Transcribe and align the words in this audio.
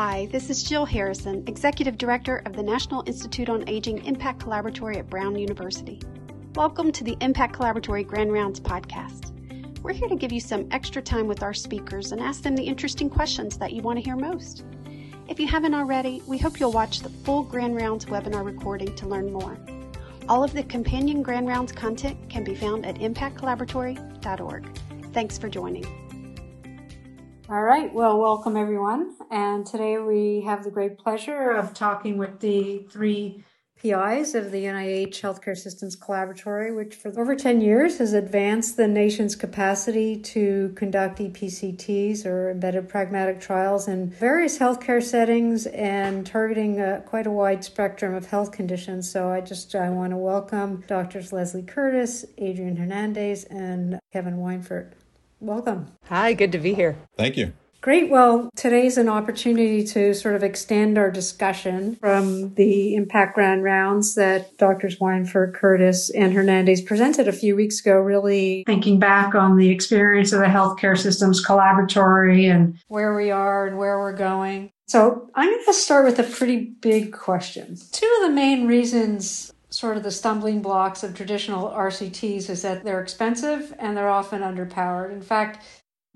Hi, 0.00 0.28
this 0.30 0.48
is 0.48 0.62
Jill 0.62 0.84
Harrison, 0.84 1.42
Executive 1.48 1.98
Director 1.98 2.40
of 2.46 2.52
the 2.52 2.62
National 2.62 3.02
Institute 3.06 3.48
on 3.48 3.68
Aging 3.68 4.04
Impact 4.04 4.38
Collaboratory 4.38 4.96
at 4.96 5.10
Brown 5.10 5.36
University. 5.36 6.00
Welcome 6.54 6.92
to 6.92 7.02
the 7.02 7.16
Impact 7.20 7.52
Collaboratory 7.52 8.06
Grand 8.06 8.32
Rounds 8.32 8.60
podcast. 8.60 9.32
We're 9.82 9.94
here 9.94 10.06
to 10.06 10.14
give 10.14 10.30
you 10.30 10.38
some 10.38 10.68
extra 10.70 11.02
time 11.02 11.26
with 11.26 11.42
our 11.42 11.52
speakers 11.52 12.12
and 12.12 12.20
ask 12.20 12.44
them 12.44 12.54
the 12.54 12.62
interesting 12.62 13.10
questions 13.10 13.58
that 13.58 13.72
you 13.72 13.82
want 13.82 13.98
to 13.98 14.04
hear 14.04 14.14
most. 14.14 14.62
If 15.26 15.40
you 15.40 15.48
haven't 15.48 15.74
already, 15.74 16.22
we 16.28 16.38
hope 16.38 16.60
you'll 16.60 16.70
watch 16.70 17.00
the 17.00 17.08
full 17.08 17.42
Grand 17.42 17.74
Rounds 17.74 18.04
webinar 18.04 18.44
recording 18.44 18.94
to 18.94 19.08
learn 19.08 19.32
more. 19.32 19.58
All 20.28 20.44
of 20.44 20.52
the 20.52 20.62
companion 20.62 21.24
Grand 21.24 21.48
Rounds 21.48 21.72
content 21.72 22.16
can 22.30 22.44
be 22.44 22.54
found 22.54 22.86
at 22.86 23.00
impactcollaboratory.org. 23.00 24.78
Thanks 25.12 25.38
for 25.38 25.48
joining. 25.48 26.07
All 27.50 27.62
right. 27.62 27.90
Well, 27.94 28.18
welcome 28.18 28.58
everyone. 28.58 29.14
And 29.30 29.64
today 29.64 29.96
we 29.96 30.42
have 30.42 30.64
the 30.64 30.70
great 30.70 30.98
pleasure 30.98 31.52
of 31.52 31.72
talking 31.72 32.18
with 32.18 32.40
the 32.40 32.86
three 32.90 33.42
PIs 33.80 34.34
of 34.34 34.52
the 34.52 34.64
NIH 34.64 35.22
Healthcare 35.22 35.56
Systems 35.56 35.96
Collaboratory, 35.96 36.76
which 36.76 36.94
for 36.94 37.18
over 37.18 37.34
10 37.34 37.62
years 37.62 37.96
has 37.98 38.12
advanced 38.12 38.76
the 38.76 38.86
nation's 38.86 39.34
capacity 39.34 40.18
to 40.18 40.74
conduct 40.76 41.20
EPCTs 41.20 42.26
or 42.26 42.50
embedded 42.50 42.86
pragmatic 42.86 43.40
trials 43.40 43.88
in 43.88 44.10
various 44.10 44.58
healthcare 44.58 45.02
settings 45.02 45.64
and 45.68 46.26
targeting 46.26 46.78
uh, 46.82 47.00
quite 47.06 47.26
a 47.26 47.30
wide 47.30 47.64
spectrum 47.64 48.12
of 48.12 48.26
health 48.26 48.52
conditions. 48.52 49.10
So 49.10 49.30
I 49.30 49.40
just 49.40 49.74
I 49.74 49.88
want 49.88 50.10
to 50.10 50.18
welcome 50.18 50.84
Doctors 50.86 51.32
Lesley 51.32 51.62
Curtis, 51.62 52.26
Adrian 52.36 52.76
Hernandez, 52.76 53.44
and 53.44 53.98
Kevin 54.12 54.36
Weinfurt. 54.36 54.92
Welcome. 55.40 55.92
Hi, 56.06 56.32
good 56.32 56.52
to 56.52 56.58
be 56.58 56.74
here. 56.74 56.96
Thank 57.16 57.36
you. 57.36 57.52
Great. 57.80 58.10
Well, 58.10 58.50
today's 58.56 58.98
an 58.98 59.08
opportunity 59.08 59.84
to 59.86 60.12
sort 60.12 60.34
of 60.34 60.42
extend 60.42 60.98
our 60.98 61.12
discussion 61.12 61.94
from 61.94 62.54
the 62.54 62.96
impact 62.96 63.36
grand 63.36 63.62
rounds 63.62 64.16
that 64.16 64.58
Drs. 64.58 64.98
Weinfurt, 64.98 65.54
Curtis, 65.54 66.10
and 66.10 66.32
Hernandez 66.32 66.82
presented 66.82 67.28
a 67.28 67.32
few 67.32 67.54
weeks 67.54 67.78
ago, 67.80 67.94
really 67.94 68.64
thinking 68.66 68.98
back 68.98 69.36
on 69.36 69.56
the 69.56 69.70
experience 69.70 70.32
of 70.32 70.40
the 70.40 70.46
healthcare 70.46 70.98
systems 70.98 71.44
collaboratory 71.44 72.52
and 72.52 72.76
where 72.88 73.14
we 73.14 73.30
are 73.30 73.68
and 73.68 73.78
where 73.78 74.00
we're 74.00 74.12
going. 74.12 74.72
So 74.88 75.30
I'm 75.36 75.48
going 75.48 75.64
to 75.66 75.72
start 75.72 76.04
with 76.04 76.18
a 76.18 76.24
pretty 76.24 76.72
big 76.80 77.12
question. 77.12 77.76
Two 77.92 78.12
of 78.20 78.28
the 78.28 78.34
main 78.34 78.66
reasons 78.66 79.52
sort 79.78 79.96
of 79.96 80.02
the 80.02 80.10
stumbling 80.10 80.60
blocks 80.60 81.04
of 81.04 81.14
traditional 81.14 81.68
RCTs 81.68 82.50
is 82.50 82.62
that 82.62 82.82
they're 82.82 83.00
expensive 83.00 83.72
and 83.78 83.96
they're 83.96 84.10
often 84.10 84.42
underpowered. 84.42 85.12
In 85.12 85.22
fact, 85.22 85.64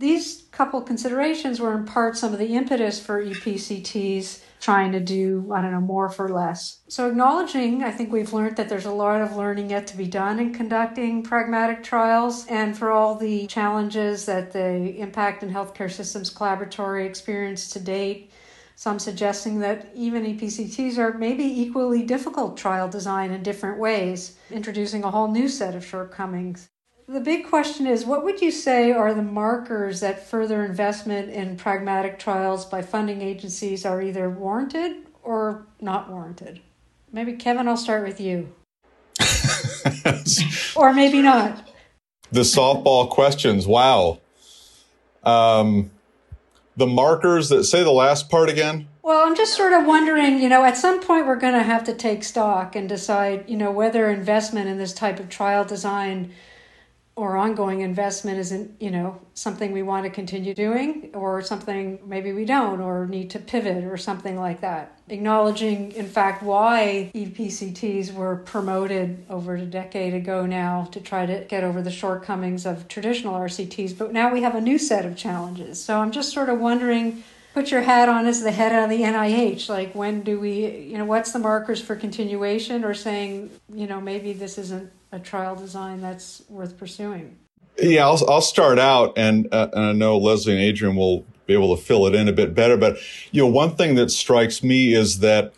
these 0.01 0.49
couple 0.51 0.81
considerations 0.81 1.61
were 1.61 1.73
in 1.73 1.85
part 1.85 2.17
some 2.17 2.33
of 2.33 2.41
the 2.41 2.57
impetus 2.57 2.99
for 2.99 3.25
EPCTs 3.25 4.43
trying 4.61 4.91
to 4.91 4.99
do, 4.99 5.49
I 5.55 5.63
don't 5.63 5.71
know, 5.71 5.81
more 5.81 6.09
for 6.09 6.29
less. 6.29 6.81
So, 6.89 7.09
acknowledging, 7.09 7.85
I 7.85 7.93
think 7.93 8.11
we've 8.11 8.33
learned 8.33 8.57
that 8.57 8.69
there's 8.69 8.85
a 8.85 8.93
lot 8.93 9.21
of 9.21 9.37
learning 9.37 9.71
yet 9.71 9.87
to 9.89 9.97
be 9.97 10.07
done 10.07 10.41
in 10.41 10.53
conducting 10.53 11.23
pragmatic 11.23 11.85
trials, 11.85 12.47
and 12.49 12.77
for 12.77 12.91
all 12.91 13.15
the 13.15 13.47
challenges 13.47 14.27
that 14.27 14.53
the 14.53 14.99
Impact 14.99 15.45
and 15.45 15.55
Healthcare 15.55 15.91
Systems 15.91 16.35
Collaboratory 16.35 17.07
experienced 17.07 17.73
to 17.75 17.81
date, 17.81 18.33
some 18.83 18.99
suggesting 18.99 19.61
that 19.61 19.93
even 19.95 20.25
EPCTs 20.25 20.99
are 20.99 21.17
maybe 21.17 21.45
equally 21.45 22.03
difficult 22.03 22.57
trial 22.57 22.89
design 22.89 23.31
in 23.31 23.41
different 23.41 23.79
ways, 23.79 24.37
introducing 24.51 25.05
a 25.05 25.11
whole 25.13 25.31
new 25.31 25.49
set 25.49 25.77
of 25.77 25.87
shortcomings. 25.87 26.69
The 27.07 27.21
big 27.21 27.47
question 27.47 27.87
is 27.87 28.05
what 28.05 28.25
would 28.25 28.41
you 28.41 28.51
say 28.51 28.91
are 28.91 29.15
the 29.15 29.23
markers 29.23 30.01
that 30.01 30.27
further 30.27 30.65
investment 30.65 31.31
in 31.31 31.57
pragmatic 31.57 32.19
trials 32.19 32.65
by 32.65 32.83
funding 32.83 33.23
agencies 33.23 33.87
are 33.87 34.03
either 34.03 34.29
warranted 34.29 34.97
or 35.23 35.65
not 35.81 36.11
warranted? 36.11 36.61
Maybe, 37.13 37.35
Kevin, 37.35 37.69
I'll 37.69 37.77
start 37.77 38.05
with 38.05 38.21
you. 38.21 38.53
or 40.75 40.93
maybe 40.93 41.23
not. 41.23 41.69
The 42.33 42.41
softball 42.41 43.09
questions. 43.09 43.65
Wow. 43.65 44.19
Um, 45.23 45.93
the 46.77 46.87
markers 46.87 47.49
that 47.51 47.65
say 47.65 47.83
the 47.83 47.91
last 47.91 48.31
part 48.31 48.49
again? 48.49 48.89
Well, 49.03 49.27
I'm 49.27 49.35
just 49.35 49.55
sort 49.55 49.73
of 49.73 49.85
wondering, 49.87 50.41
you 50.41 50.49
know, 50.49 50.65
at 50.65 50.77
some 50.77 51.01
point 51.01 51.27
we're 51.27 51.37
going 51.37 51.55
to 51.55 51.63
have 51.63 51.85
to 51.85 51.95
take 51.95 52.23
stock 52.23 52.77
and 52.77 52.89
decide, 52.89 53.49
you 53.49 53.57
know, 53.57 53.71
whether 53.71 54.09
investment 54.09 54.69
in 54.69 54.79
this 54.79 54.93
type 54.93 55.19
of 55.19 55.29
trial 55.29 55.65
design 55.65 56.33
or 57.15 57.37
ongoing 57.37 57.83
investment 57.83 58.39
isn't, 58.39 58.81
you 58.81 58.91
know, 58.91 59.21
something 59.35 59.71
we 59.71 59.83
want 59.83 60.05
to 60.05 60.11
continue 60.11 60.55
doing 60.55 61.11
or 61.13 61.43
something 61.43 61.99
maybe 62.07 62.33
we 62.33 62.45
don't 62.45 62.81
or 62.81 63.07
need 63.07 63.29
to 63.31 63.39
pivot 63.39 63.85
or 63.85 63.99
something 63.99 64.39
like 64.39 64.63
that. 64.63 64.99
Acknowledging, 65.09 65.93
in 65.93 66.07
fact, 66.07 66.43
why 66.43 67.11
EPCTs 67.15 68.15
were 68.15 68.37
promoted 68.37 69.27
over 69.29 69.57
a 69.57 69.67
decade 69.67 70.15
ago 70.15 70.47
now 70.47 70.89
to 70.91 71.01
try 71.01 71.27
to 71.27 71.45
get 71.45 71.63
over 71.63 71.83
the 71.83 71.91
shortcomings 71.91 72.65
of 72.65 72.89
traditional 72.89 73.35
RCTs, 73.35 73.97
but 73.99 74.13
now 74.13 74.33
we 74.33 74.41
have 74.41 74.55
a 74.55 74.61
new 74.61 74.79
set 74.79 75.05
of 75.05 75.15
challenges. 75.15 75.83
So 75.85 75.99
I'm 75.99 76.13
just 76.13 76.33
sort 76.33 76.49
of 76.49 76.61
wondering 76.61 77.23
put 77.53 77.71
your 77.71 77.83
hat 77.83 78.09
on 78.09 78.27
as 78.27 78.43
the 78.43 78.53
head 78.53 78.73
of 78.73 78.89
the 78.89 79.03
NIH. 79.03 79.69
Like, 79.69 79.95
when 79.95 80.23
do 80.23 80.41
we, 80.41 80.67
you 80.79 80.97
know, 80.97 81.05
what's 81.05 81.33
the 81.33 81.39
markers 81.39 81.83
for 81.83 81.95
continuation 81.95 82.85
or 82.85 82.95
saying, 82.95 83.51
you 83.71 83.87
know, 83.87 84.01
maybe 84.01 84.33
this 84.33 84.57
isn't 84.57 84.91
a 85.13 85.21
trial 85.21 85.55
design 85.55 86.01
that's 86.01 86.43
worth 86.49 86.77
pursuing? 86.77 87.37
Yeah, 87.81 88.07
I'll, 88.07 88.31
I'll 88.31 88.43
start 88.43 88.79
out, 88.79 89.13
and, 89.17 89.49
uh, 89.53 89.69
and 89.73 89.85
I 89.85 89.93
know 89.93 90.19
Lesley 90.19 90.55
and 90.55 90.61
Adrian 90.61 90.97
will 90.97 91.25
be 91.47 91.55
able 91.55 91.77
to 91.77 91.83
fill 91.83 92.07
it 92.07 92.15
in 92.15 92.29
a 92.29 92.33
bit 92.33 92.55
better. 92.55 92.77
But 92.77 92.99
you 93.31 93.43
know, 93.43 93.49
one 93.49 93.77
thing 93.77 93.95
that 93.97 94.11
strikes 94.11 94.63
me 94.63 94.95
is 94.95 95.21
that 95.21 95.53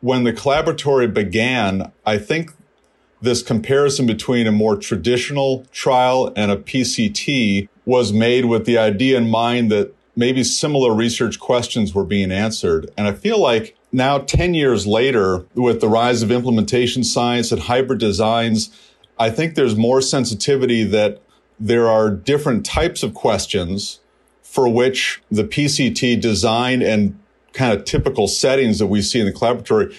when 0.00 0.24
the 0.24 0.32
collaboratory 0.32 1.12
began, 1.12 1.92
I 2.06 2.18
think 2.18 2.52
this 3.20 3.42
comparison 3.42 4.06
between 4.06 4.46
a 4.46 4.52
more 4.52 4.76
traditional 4.76 5.66
trial 5.72 6.32
and 6.36 6.50
a 6.50 6.56
PCT 6.56 7.68
was 7.84 8.12
made 8.12 8.46
with 8.46 8.64
the 8.64 8.78
idea 8.78 9.18
in 9.18 9.28
mind 9.28 9.70
that 9.70 9.94
maybe 10.16 10.42
similar 10.42 10.94
research 10.94 11.38
questions 11.38 11.94
were 11.94 12.04
being 12.04 12.32
answered. 12.32 12.90
And 12.96 13.06
I 13.06 13.12
feel 13.12 13.40
like 13.40 13.76
now 13.92 14.18
10 14.18 14.54
years 14.54 14.86
later, 14.86 15.46
with 15.54 15.80
the 15.80 15.88
rise 15.88 16.22
of 16.22 16.30
implementation 16.30 17.02
science 17.04 17.50
and 17.50 17.62
hybrid 17.62 17.98
designs, 17.98 18.70
I 19.18 19.30
think 19.30 19.54
there's 19.54 19.76
more 19.76 20.00
sensitivity 20.00 20.84
that 20.84 21.20
there 21.58 21.88
are 21.88 22.10
different 22.10 22.64
types 22.64 23.02
of 23.02 23.14
questions 23.14 24.00
for 24.42 24.68
which 24.68 25.22
the 25.30 25.44
PCT 25.44 26.20
design 26.20 26.82
and 26.82 27.18
kind 27.52 27.76
of 27.76 27.84
typical 27.84 28.28
settings 28.28 28.78
that 28.78 28.86
we 28.86 29.02
see 29.02 29.20
in 29.20 29.26
the 29.26 29.32
collaboratory 29.32 29.94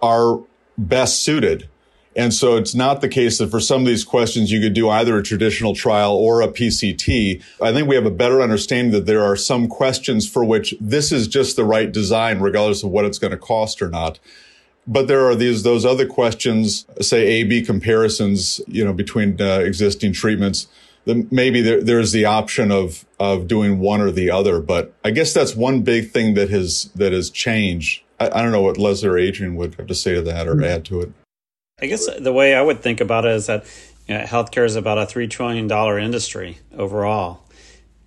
are 0.00 0.40
best 0.78 1.22
suited. 1.22 1.68
And 2.14 2.34
so 2.34 2.56
it's 2.56 2.74
not 2.74 3.00
the 3.00 3.08
case 3.08 3.38
that 3.38 3.50
for 3.50 3.60
some 3.60 3.82
of 3.82 3.86
these 3.86 4.04
questions, 4.04 4.52
you 4.52 4.60
could 4.60 4.74
do 4.74 4.88
either 4.88 5.16
a 5.16 5.22
traditional 5.22 5.74
trial 5.74 6.14
or 6.14 6.42
a 6.42 6.48
PCT. 6.48 7.42
I 7.60 7.72
think 7.72 7.88
we 7.88 7.94
have 7.94 8.06
a 8.06 8.10
better 8.10 8.42
understanding 8.42 8.92
that 8.92 9.06
there 9.06 9.22
are 9.22 9.36
some 9.36 9.66
questions 9.66 10.28
for 10.28 10.44
which 10.44 10.74
this 10.80 11.10
is 11.10 11.26
just 11.26 11.56
the 11.56 11.64
right 11.64 11.90
design, 11.90 12.40
regardless 12.40 12.82
of 12.82 12.90
what 12.90 13.04
it's 13.04 13.18
going 13.18 13.30
to 13.30 13.38
cost 13.38 13.80
or 13.80 13.88
not. 13.88 14.18
But 14.86 15.06
there 15.06 15.26
are 15.26 15.34
these, 15.34 15.62
those 15.62 15.86
other 15.86 16.06
questions, 16.06 16.86
say 17.00 17.26
A-B 17.40 17.62
comparisons, 17.62 18.60
you 18.66 18.84
know, 18.84 18.92
between 18.92 19.40
uh, 19.40 19.60
existing 19.60 20.12
treatments. 20.12 20.66
Then 21.04 21.28
maybe 21.30 21.60
there, 21.60 21.82
there's 21.82 22.12
the 22.12 22.24
option 22.24 22.70
of, 22.70 23.06
of 23.18 23.46
doing 23.46 23.78
one 23.78 24.00
or 24.00 24.10
the 24.10 24.30
other. 24.30 24.60
But 24.60 24.92
I 25.04 25.12
guess 25.12 25.32
that's 25.32 25.54
one 25.54 25.82
big 25.82 26.10
thing 26.10 26.34
that 26.34 26.50
has, 26.50 26.90
that 26.96 27.12
has 27.12 27.30
changed. 27.30 28.02
I, 28.20 28.26
I 28.26 28.42
don't 28.42 28.52
know 28.52 28.62
what 28.62 28.76
Lesley 28.76 29.08
or 29.08 29.18
Adrian 29.18 29.56
would 29.56 29.76
have 29.76 29.86
to 29.86 29.94
say 29.94 30.14
to 30.14 30.22
that 30.22 30.46
or 30.46 30.54
mm-hmm. 30.54 30.64
add 30.64 30.84
to 30.86 31.00
it. 31.00 31.12
I 31.82 31.86
guess 31.86 32.08
the 32.18 32.32
way 32.32 32.54
I 32.54 32.62
would 32.62 32.80
think 32.80 33.00
about 33.00 33.26
it 33.26 33.32
is 33.32 33.46
that 33.46 33.66
you 34.06 34.14
know, 34.16 34.22
healthcare 34.22 34.64
is 34.64 34.76
about 34.76 34.98
a 34.98 35.02
$3 35.02 35.28
trillion 35.28 35.70
industry 36.00 36.58
overall. 36.72 37.42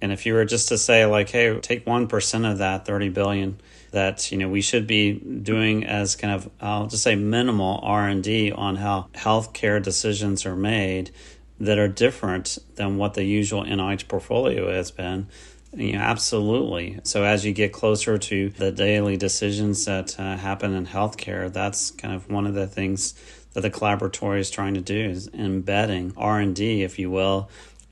And 0.02 0.14
if 0.14 0.26
you 0.26 0.34
were 0.34 0.46
just 0.46 0.70
to 0.70 0.78
say 0.78 1.06
like, 1.06 1.30
hey, 1.30 1.60
take 1.60 1.86
1% 1.86 2.52
of 2.52 2.58
that 2.60 2.86
30 2.86 3.10
billion 3.10 3.60
that, 3.92 4.32
you 4.32 4.38
know, 4.38 4.48
we 4.48 4.62
should 4.62 4.88
be 4.88 5.14
doing 5.14 5.86
as 5.86 6.16
kind 6.16 6.34
of, 6.34 6.50
I'll 6.62 6.88
just 6.88 7.04
say 7.04 7.16
minimal 7.16 7.80
R&D 7.84 8.52
on 8.52 8.78
how 8.78 9.08
healthcare 9.14 9.82
decisions 9.82 10.46
are 10.46 10.56
made 10.56 11.12
that 11.60 11.78
are 11.78 11.88
different 11.88 12.58
than 12.76 12.98
what 12.98 13.14
the 13.14 13.24
usual 13.24 13.64
NIH 13.64 14.08
portfolio 14.08 14.72
has 14.72 14.92
been. 14.92 15.28
You 15.74 15.94
know, 15.94 16.00
absolutely. 16.00 17.00
So 17.04 17.24
as 17.24 17.46
you 17.46 17.52
get 17.52 17.74
closer 17.74 18.18
to 18.18 18.50
the 18.50 18.72
daily 18.72 19.18
decisions 19.18 19.84
that 19.86 20.18
uh, 20.18 20.38
happen 20.38 20.74
in 20.74 20.86
healthcare, 20.86 21.52
that's 21.52 21.92
kind 21.92 22.14
of 22.14 22.30
one 22.30 22.48
of 22.48 22.54
the 22.54 22.68
things 22.68 23.14
that 23.56 23.62
the 23.62 23.72
collaboratory 23.72 24.40
is 24.40 24.52
trying 24.52 24.76
to 24.76 24.82
do 24.82 25.00
is 25.00 25.28
embedding 25.34 26.14
R&D, 26.16 26.84
if 26.84 27.00
you 27.00 27.10
will, 27.10 27.50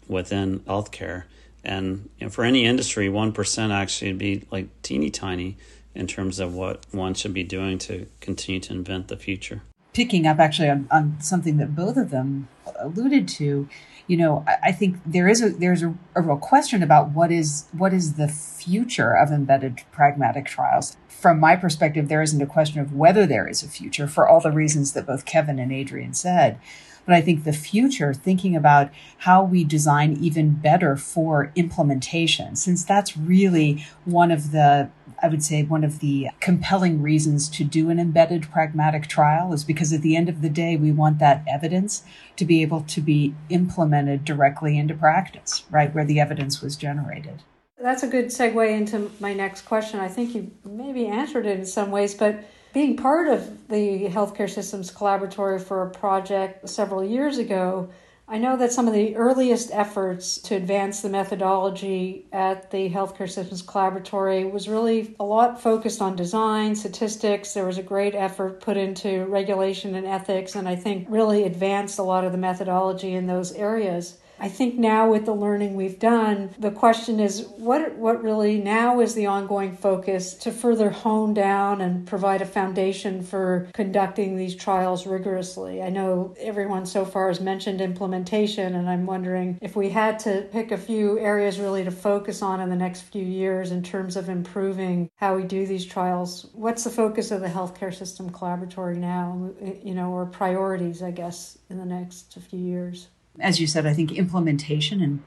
within 0.08 0.60
healthcare. 0.60 1.24
And 1.64 2.10
for 2.30 2.44
any 2.44 2.66
industry, 2.66 3.08
1% 3.08 3.72
actually 3.72 4.12
would 4.12 4.20
be 4.20 4.44
like 4.52 4.68
teeny 4.82 5.10
tiny 5.10 5.58
in 5.96 6.06
terms 6.08 6.40
of 6.40 6.54
what 6.54 6.86
one 6.92 7.14
should 7.14 7.34
be 7.34 7.44
doing 7.44 7.78
to 7.78 8.06
continue 8.20 8.60
to 8.60 8.74
invent 8.74 9.08
the 9.08 9.16
future. 9.16 9.62
Picking 9.94 10.26
up 10.26 10.40
actually 10.40 10.70
on, 10.70 10.88
on 10.92 11.18
something 11.20 11.58
that 11.58 11.76
both 11.76 11.98
of 11.98 12.10
them 12.10 12.48
alluded 12.80 13.28
to, 13.28 13.68
you 14.08 14.18
know, 14.18 14.44
I, 14.48 14.72
think 14.72 14.98
there 15.06 15.30
is 15.30 15.42
a 15.42 15.50
there's 15.50 15.82
a, 15.82 15.96
a 16.16 16.22
real 16.22 16.38
question 16.38 16.84
about 16.84 17.12
what 17.12 17.32
is 17.32 17.66
what 17.72 17.94
is 17.94 18.14
the 18.14 18.28
future 18.28 19.16
of 19.16 19.32
embedded 19.32 19.84
pragmatic 19.92 20.46
trials. 20.46 20.98
From 21.08 21.40
my 21.40 21.56
perspective, 21.56 22.10
there 22.10 22.22
isn't 22.22 22.42
a 22.42 22.46
question 22.46 22.82
of 22.82 22.94
whether 22.94 23.26
there 23.26 23.48
is 23.48 23.64
a 23.64 23.70
future 23.70 24.08
for 24.08 24.28
all 24.28 24.42
the 24.42 24.52
reasons 24.52 24.92
that 24.92 25.06
both 25.06 25.24
Kevin 25.26 25.58
and 25.58 25.72
Adrian 25.72 26.14
said. 26.14 26.60
But 27.06 27.16
I 27.16 27.22
think 27.22 27.44
the 27.44 27.54
future, 27.54 28.14
thinking 28.14 28.56
about 28.56 28.90
how 29.20 29.44
we 29.44 29.64
design 29.64 30.18
even 30.22 30.52
better 30.52 30.96
for 30.96 31.52
implementation, 31.56 32.56
since 32.56 32.86
that's 32.86 33.18
really 33.18 33.86
one 34.06 34.32
of 34.32 34.52
the 34.52 34.90
I 35.22 35.30
would 35.30 35.44
say 35.44 35.64
one 35.64 35.86
of 35.86 36.00
the 36.00 36.30
compelling 36.42 37.02
reasons 37.02 37.48
to 37.52 37.64
do 37.64 37.90
an 37.90 37.98
embedded 37.98 38.52
pragmatic 38.52 39.08
trial 39.08 39.54
is 39.54 39.64
because 39.64 39.94
at 39.94 40.02
the 40.02 40.18
end 40.18 40.28
of 40.28 40.42
the 40.42 40.50
day, 40.50 40.76
we 40.76 40.92
want 40.92 41.20
that 41.20 41.46
evidence 41.48 42.04
to 42.36 42.44
be 42.44 42.62
able 42.62 42.82
to 42.82 43.00
be 43.00 43.34
implemented 43.50 44.26
directly 44.26 44.78
into 44.78 44.94
practice, 44.94 45.64
right, 45.72 45.96
where 45.96 46.04
the 46.04 46.20
evidence 46.20 46.62
was 46.62 46.76
generated. 46.76 47.42
That's 47.82 48.04
a 48.04 48.08
good 48.08 48.28
segue 48.28 48.70
into 48.70 49.12
my 49.22 49.34
next 49.34 49.62
question. 49.62 50.02
I 50.02 50.10
think 50.10 50.36
you 50.36 50.52
maybe 50.66 51.08
answered 51.08 51.46
it 51.46 51.60
in 51.60 51.66
some 51.66 51.90
ways, 51.90 52.14
but 52.14 52.44
being 52.74 52.98
part 52.98 53.28
of 53.28 53.68
the 53.68 54.10
Healthcare 54.10 54.50
Systems 54.50 54.92
Collaboratory 54.92 55.62
for 55.62 55.84
a 55.84 55.92
project 55.92 56.68
several 56.68 57.04
years 57.04 57.38
ago, 57.38 57.90
I 58.28 58.40
know 58.40 58.58
that 58.58 58.72
some 58.72 58.88
of 58.88 58.96
the 58.96 59.16
earliest 59.16 59.70
efforts 59.72 60.40
to 60.40 60.56
advance 60.56 61.02
the 61.02 61.10
methodology 61.10 62.26
at 62.32 62.72
the 62.72 62.90
Healthcare 62.90 63.30
Systems 63.30 63.62
Collaboratory 63.62 64.50
was 64.50 64.68
really 64.68 65.14
a 65.20 65.24
lot 65.24 65.62
focused 65.62 66.02
on 66.02 66.16
design, 66.16 66.76
statistics. 66.76 67.54
There 67.54 67.66
was 67.66 67.78
a 67.78 67.84
great 67.84 68.16
effort 68.16 68.60
put 68.60 68.76
into 68.76 69.26
regulation 69.26 69.94
and 69.94 70.08
ethics, 70.08 70.56
and 70.56 70.68
I 70.68 70.76
think 70.76 71.06
really 71.10 71.44
advanced 71.44 72.00
a 72.00 72.04
lot 72.04 72.24
of 72.24 72.32
the 72.32 72.38
methodology 72.40 73.14
in 73.14 73.28
those 73.28 73.52
areas. 73.52 74.18
I 74.44 74.50
think 74.50 74.76
now 74.76 75.10
with 75.10 75.24
the 75.24 75.34
learning 75.34 75.76
we've 75.76 76.00
done, 76.00 76.54
the 76.60 76.70
question 76.70 77.22
is 77.22 77.48
what 77.56 77.96
what 77.96 78.22
really 78.22 78.60
now 78.60 79.00
is 79.00 79.16
the 79.16 79.26
ongoing 79.26 79.78
focus 79.78 80.34
to 80.34 80.52
further 80.52 80.90
hone 80.90 81.34
down 81.34 81.80
and 81.80 82.06
provide 82.06 82.42
a 82.42 82.46
foundation 82.46 83.24
for 83.24 83.70
conducting 83.74 84.36
these 84.36 84.54
trials 84.54 85.08
rigorously. 85.08 85.82
I 85.82 85.88
know 85.88 86.36
everyone 86.38 86.86
so 86.86 87.06
far 87.06 87.30
has 87.30 87.40
mentioned 87.40 87.80
implementation 87.80 88.76
and 88.76 88.90
I'm 88.90 89.06
wondering 89.06 89.60
if 89.62 89.78
we 89.78 89.92
had 89.92 90.20
to 90.20 90.42
pick 90.52 90.74
a 90.74 90.78
few 90.78 91.18
areas 91.20 91.58
really 91.58 91.86
to 91.86 91.92
focus 91.92 92.42
on 92.42 92.60
in 92.60 92.70
the 92.70 92.76
next 92.76 93.04
few 93.04 93.24
years 93.24 93.72
in 93.72 93.82
terms 93.82 94.18
of 94.18 94.28
improving 94.28 95.10
how 95.16 95.38
we 95.38 95.44
do 95.44 95.66
these 95.66 95.86
trials. 95.86 96.48
What's 96.52 96.84
the 96.84 96.90
focus 96.90 97.32
of 97.32 97.40
the 97.40 97.48
healthcare 97.48 97.94
system 97.94 98.30
collaboratory 98.30 98.98
now, 98.98 99.52
you 99.82 99.94
know, 99.94 100.12
or 100.12 100.26
priorities 100.26 101.02
I 101.02 101.12
guess 101.12 101.58
in 101.70 101.78
the 101.78 101.86
next 101.86 102.38
few 102.50 102.60
years? 102.60 103.08
As 103.40 103.60
you 103.60 103.68
said, 103.68 103.86
I 103.86 103.94
think 103.94 104.12
implementation 104.12 105.02
and 105.02 105.24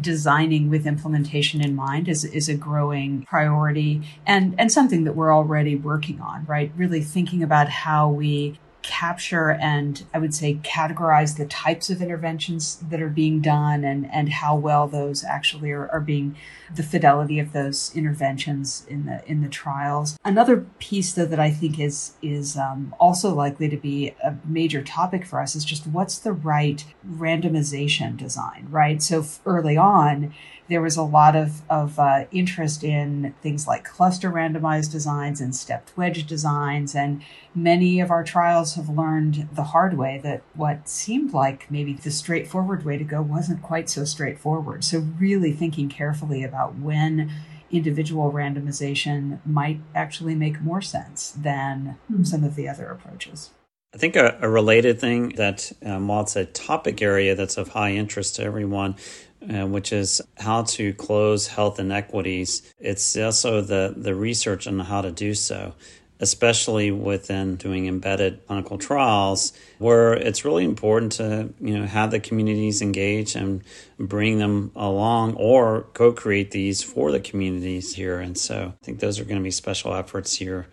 designing 0.00 0.70
with 0.70 0.86
implementation 0.86 1.60
in 1.60 1.74
mind 1.74 2.08
is, 2.08 2.24
is 2.24 2.48
a 2.48 2.54
growing 2.54 3.22
priority 3.22 4.02
and, 4.26 4.54
and 4.58 4.70
something 4.70 5.04
that 5.04 5.16
we're 5.16 5.34
already 5.34 5.74
working 5.74 6.20
on, 6.20 6.44
right? 6.46 6.70
Really 6.76 7.02
thinking 7.02 7.42
about 7.42 7.68
how 7.68 8.08
we 8.08 8.58
capture 8.90 9.52
and 9.52 10.04
I 10.12 10.18
would 10.18 10.34
say 10.34 10.54
categorize 10.64 11.36
the 11.36 11.46
types 11.46 11.90
of 11.90 12.02
interventions 12.02 12.82
that 12.90 13.00
are 13.00 13.08
being 13.08 13.40
done 13.40 13.84
and, 13.84 14.10
and 14.12 14.28
how 14.28 14.56
well 14.56 14.88
those 14.88 15.22
actually 15.22 15.70
are, 15.70 15.88
are 15.92 16.00
being 16.00 16.34
the 16.74 16.82
fidelity 16.82 17.38
of 17.38 17.52
those 17.52 17.94
interventions 17.94 18.84
in 18.88 19.06
the 19.06 19.24
in 19.30 19.42
the 19.42 19.48
trials. 19.48 20.18
Another 20.24 20.66
piece 20.80 21.12
though 21.12 21.24
that 21.24 21.38
I 21.38 21.50
think 21.50 21.78
is 21.78 22.14
is 22.20 22.56
um, 22.56 22.92
also 22.98 23.32
likely 23.32 23.68
to 23.68 23.76
be 23.76 24.12
a 24.24 24.34
major 24.44 24.82
topic 24.82 25.24
for 25.24 25.40
us 25.40 25.54
is 25.54 25.64
just 25.64 25.86
what's 25.86 26.18
the 26.18 26.32
right 26.32 26.84
randomization 27.08 28.16
design, 28.16 28.66
right? 28.70 29.00
So 29.00 29.24
early 29.46 29.76
on, 29.76 30.34
there 30.70 30.80
was 30.80 30.96
a 30.96 31.02
lot 31.02 31.34
of, 31.34 31.62
of 31.68 31.98
uh, 31.98 32.24
interest 32.30 32.84
in 32.84 33.34
things 33.42 33.66
like 33.66 33.84
cluster 33.84 34.30
randomized 34.30 34.92
designs 34.92 35.40
and 35.40 35.54
stepped 35.54 35.94
wedge 35.96 36.24
designs. 36.26 36.94
And 36.94 37.22
many 37.56 37.98
of 37.98 38.12
our 38.12 38.22
trials 38.22 38.76
have 38.76 38.88
learned 38.88 39.48
the 39.52 39.64
hard 39.64 39.98
way 39.98 40.20
that 40.22 40.42
what 40.54 40.88
seemed 40.88 41.32
like 41.32 41.68
maybe 41.72 41.92
the 41.92 42.12
straightforward 42.12 42.84
way 42.84 42.96
to 42.96 43.04
go 43.04 43.20
wasn't 43.20 43.62
quite 43.62 43.90
so 43.90 44.04
straightforward. 44.04 44.84
So, 44.84 45.00
really 45.18 45.52
thinking 45.52 45.88
carefully 45.88 46.44
about 46.44 46.76
when 46.76 47.32
individual 47.72 48.32
randomization 48.32 49.44
might 49.44 49.80
actually 49.94 50.36
make 50.36 50.60
more 50.60 50.80
sense 50.80 51.32
than 51.32 51.98
mm-hmm. 52.10 52.22
some 52.22 52.44
of 52.44 52.54
the 52.54 52.68
other 52.68 52.86
approaches. 52.86 53.50
I 53.92 53.98
think 53.98 54.14
a, 54.14 54.38
a 54.40 54.48
related 54.48 55.00
thing 55.00 55.30
that, 55.30 55.72
um, 55.84 56.06
while 56.06 56.22
it's 56.22 56.36
a 56.36 56.44
topic 56.44 57.02
area 57.02 57.34
that's 57.34 57.56
of 57.56 57.70
high 57.70 57.92
interest 57.92 58.36
to 58.36 58.44
everyone, 58.44 58.94
which 59.40 59.92
is 59.92 60.20
how 60.38 60.62
to 60.62 60.92
close 60.94 61.48
health 61.48 61.78
inequities. 61.80 62.62
It's 62.78 63.16
also 63.16 63.60
the, 63.60 63.94
the 63.96 64.14
research 64.14 64.66
on 64.66 64.78
how 64.80 65.00
to 65.00 65.10
do 65.10 65.34
so, 65.34 65.74
especially 66.18 66.90
within 66.90 67.56
doing 67.56 67.86
embedded 67.86 68.46
clinical 68.46 68.76
trials, 68.76 69.52
where 69.78 70.12
it's 70.12 70.44
really 70.44 70.64
important 70.64 71.12
to 71.12 71.52
you 71.60 71.78
know 71.78 71.86
have 71.86 72.10
the 72.10 72.20
communities 72.20 72.82
engage 72.82 73.34
and 73.34 73.62
bring 73.98 74.38
them 74.38 74.72
along 74.76 75.34
or 75.34 75.86
co-create 75.94 76.50
these 76.50 76.82
for 76.82 77.10
the 77.10 77.20
communities 77.20 77.94
here. 77.94 78.18
And 78.18 78.36
so 78.36 78.74
I 78.80 78.84
think 78.84 79.00
those 79.00 79.18
are 79.18 79.24
going 79.24 79.40
to 79.40 79.44
be 79.44 79.50
special 79.50 79.94
efforts 79.94 80.36
here, 80.36 80.66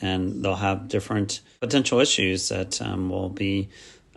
and 0.00 0.42
they'll 0.42 0.54
have 0.54 0.88
different 0.88 1.40
potential 1.60 2.00
issues 2.00 2.48
that 2.48 2.80
um, 2.80 3.10
will 3.10 3.28
be 3.28 3.68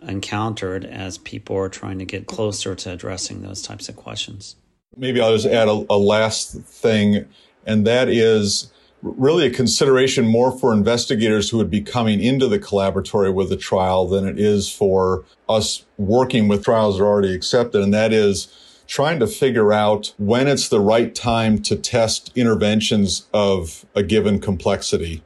encountered 0.02 0.84
as 0.84 1.18
people 1.18 1.56
are 1.56 1.68
trying 1.68 1.98
to 1.98 2.04
get 2.04 2.26
closer 2.26 2.74
to 2.74 2.92
addressing 2.92 3.42
those 3.42 3.62
types 3.62 3.88
of 3.88 3.96
questions. 3.96 4.56
Maybe 4.96 5.20
I'll 5.20 5.34
just 5.34 5.46
add 5.46 5.68
a, 5.68 5.84
a 5.90 5.98
last 5.98 6.60
thing, 6.62 7.26
and 7.66 7.86
that 7.86 8.08
is 8.08 8.72
really 9.02 9.46
a 9.46 9.50
consideration 9.50 10.26
more 10.26 10.50
for 10.50 10.72
investigators 10.72 11.50
who 11.50 11.56
would 11.58 11.70
be 11.70 11.80
coming 11.80 12.20
into 12.20 12.48
the 12.48 12.58
collaboratory 12.58 13.32
with 13.32 13.52
a 13.52 13.56
trial 13.56 14.08
than 14.08 14.26
it 14.26 14.38
is 14.38 14.70
for 14.70 15.24
us 15.48 15.84
working 15.96 16.48
with 16.48 16.64
trials 16.64 16.98
that 16.98 17.04
are 17.04 17.06
already 17.06 17.34
accepted. 17.34 17.82
And 17.82 17.94
that 17.94 18.12
is 18.12 18.48
trying 18.88 19.20
to 19.20 19.26
figure 19.26 19.72
out 19.72 20.14
when 20.18 20.48
it's 20.48 20.68
the 20.68 20.80
right 20.80 21.14
time 21.14 21.60
to 21.62 21.76
test 21.76 22.32
interventions 22.34 23.28
of 23.32 23.84
a 23.94 24.02
given 24.02 24.40
complexity 24.40 25.22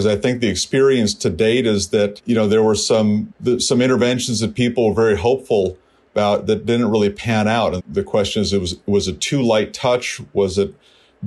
because 0.00 0.18
I 0.18 0.18
think 0.18 0.40
the 0.40 0.48
experience 0.48 1.12
to 1.12 1.28
date 1.28 1.66
is 1.66 1.90
that 1.90 2.22
you 2.24 2.34
know 2.34 2.48
there 2.48 2.62
were 2.62 2.74
some 2.74 3.34
some 3.58 3.82
interventions 3.82 4.40
that 4.40 4.54
people 4.54 4.88
were 4.88 4.94
very 4.94 5.18
hopeful 5.18 5.76
about 6.12 6.46
that 6.46 6.64
didn't 6.64 6.90
really 6.90 7.10
pan 7.10 7.46
out. 7.46 7.74
And 7.74 7.82
the 7.86 8.02
question 8.02 8.40
is, 8.40 8.54
it 8.54 8.60
was 8.60 8.76
was 8.86 9.08
it 9.08 9.20
too 9.20 9.42
light 9.42 9.74
touch? 9.74 10.18
Was 10.32 10.56
it 10.56 10.74